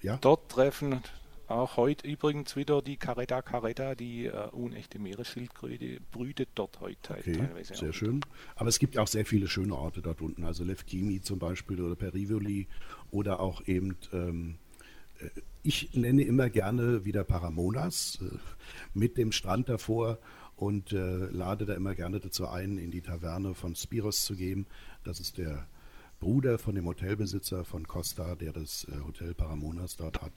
[0.00, 0.18] ja.
[0.20, 1.02] Dort treffen
[1.52, 7.32] auch heute übrigens wieder die Caretta caretta, die äh, unechte Meeresschildkröte, brütet dort heute okay,
[7.32, 7.74] teilweise.
[7.74, 8.20] Sehr schön.
[8.56, 11.96] Aber es gibt auch sehr viele schöne Orte dort unten, also Lefkimi zum Beispiel oder
[11.96, 12.68] Perivoli
[13.10, 14.58] oder auch eben, ähm,
[15.18, 15.28] äh,
[15.62, 18.36] ich nenne immer gerne wieder Paramonas äh,
[18.94, 20.18] mit dem Strand davor
[20.56, 24.66] und äh, lade da immer gerne dazu ein, in die Taverne von Spiros zu gehen.
[25.04, 25.66] Das ist der
[26.20, 30.32] Bruder von dem Hotelbesitzer von Costa, der das äh, Hotel Paramonas dort hat.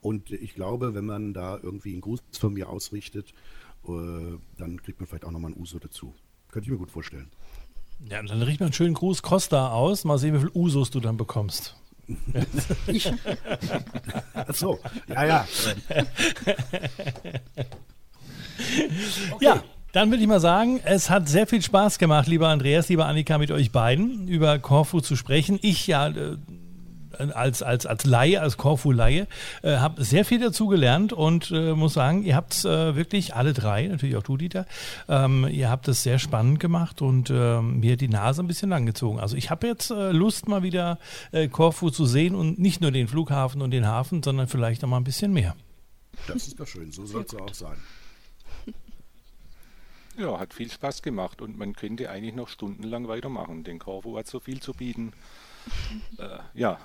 [0.00, 3.34] Und ich glaube, wenn man da irgendwie einen Gruß von mir ausrichtet,
[3.86, 6.14] äh, dann kriegt man vielleicht auch nochmal ein Uso dazu.
[6.50, 7.30] Könnte ich mir gut vorstellen.
[8.08, 10.04] Ja, dann riecht man einen schönen Gruß Costa aus.
[10.04, 11.76] Mal sehen, wie viel Usos du dann bekommst.
[12.86, 13.12] ich?
[14.34, 15.48] Ach so, ja, ja.
[15.88, 16.04] Okay.
[19.40, 23.06] Ja, dann würde ich mal sagen, es hat sehr viel Spaß gemacht, lieber Andreas, lieber
[23.06, 25.58] Annika, mit euch beiden über Corfu zu sprechen.
[25.62, 26.36] Ich ja äh,
[27.34, 29.26] als, als, als Laie, als Korfu-Laie,
[29.62, 33.52] äh, habe sehr viel dazu gelernt und äh, muss sagen, ihr habt äh, wirklich alle
[33.52, 34.66] drei, natürlich auch du, Dieter,
[35.08, 39.20] ähm, ihr habt es sehr spannend gemacht und äh, mir die Nase ein bisschen langgezogen.
[39.20, 40.98] Also ich habe jetzt äh, Lust, mal wieder
[41.32, 44.88] äh, Korfu zu sehen und nicht nur den Flughafen und den Hafen, sondern vielleicht auch
[44.88, 45.54] mal ein bisschen mehr.
[46.26, 47.76] Das ist doch schön, so soll es auch sein.
[50.18, 54.26] Ja, hat viel Spaß gemacht und man könnte eigentlich noch stundenlang weitermachen, denn Korfu hat
[54.26, 55.12] so viel zu bieten.
[56.18, 56.78] äh, ja,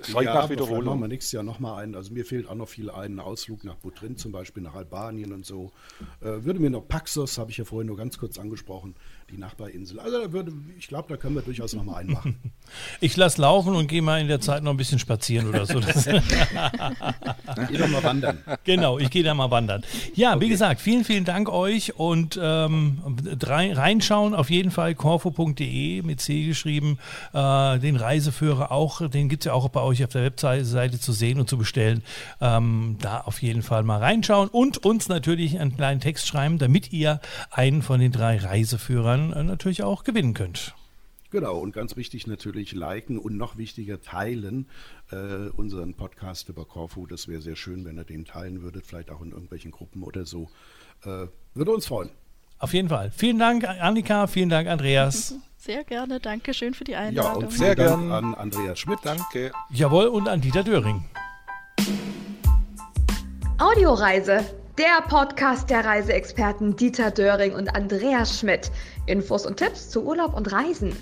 [0.00, 0.84] Es schreit ja, nach Wiederholung.
[0.84, 1.94] machen wir nächstes Jahr nochmal einen.
[1.94, 3.12] Also mir fehlt auch noch viel ein.
[3.12, 5.72] Ein Ausflug nach Butrin zum Beispiel, nach Albanien und so.
[6.20, 8.94] Äh, würde mir noch Paxos, habe ich ja vorhin nur ganz kurz angesprochen,
[9.30, 10.00] die Nachbarinsel.
[10.00, 12.36] Also würde, ich glaube, da können wir durchaus nochmal einen machen.
[13.00, 15.80] Ich lasse laufen und gehe mal in der Zeit noch ein bisschen spazieren oder so.
[17.68, 18.42] geh doch mal wandern.
[18.64, 19.84] Genau, ich gehe da mal wandern.
[20.14, 20.44] Ja, okay.
[20.44, 22.98] wie gesagt, vielen, vielen Dank euch und ähm,
[23.40, 26.98] reinschauen auf jeden Fall corfo.de mit C geschrieben.
[27.32, 31.12] Äh, den Reiseführer auch, den gibt es ja auch bei euch auf der Webseite zu
[31.12, 32.02] sehen und zu bestellen.
[32.40, 36.92] Ähm, da auf jeden Fall mal reinschauen und uns natürlich einen kleinen Text schreiben, damit
[36.92, 40.74] ihr einen von den drei Reiseführern äh, natürlich auch gewinnen könnt.
[41.30, 44.66] Genau, und ganz wichtig natürlich liken und noch wichtiger teilen
[45.10, 47.06] äh, unseren Podcast über Corfu.
[47.06, 50.24] Das wäre sehr schön, wenn ihr den teilen würdet, vielleicht auch in irgendwelchen Gruppen oder
[50.24, 50.48] so.
[51.04, 52.08] Äh, würde uns freuen.
[52.58, 53.10] Auf jeden Fall.
[53.10, 54.26] Vielen Dank, Annika.
[54.26, 55.34] Vielen Dank, Andreas.
[55.60, 56.20] Sehr gerne.
[56.20, 57.42] Dankeschön für die Einladung.
[57.42, 59.00] Ja, und sehr gerne an Andreas Schmidt.
[59.02, 59.50] Danke.
[59.70, 61.04] Jawohl, und an Dieter Döring.
[63.58, 64.44] Audioreise.
[64.78, 68.70] Der Podcast der Reiseexperten Dieter Döring und Andreas Schmidt.
[69.06, 70.94] Infos und Tipps zu Urlaub und Reisen.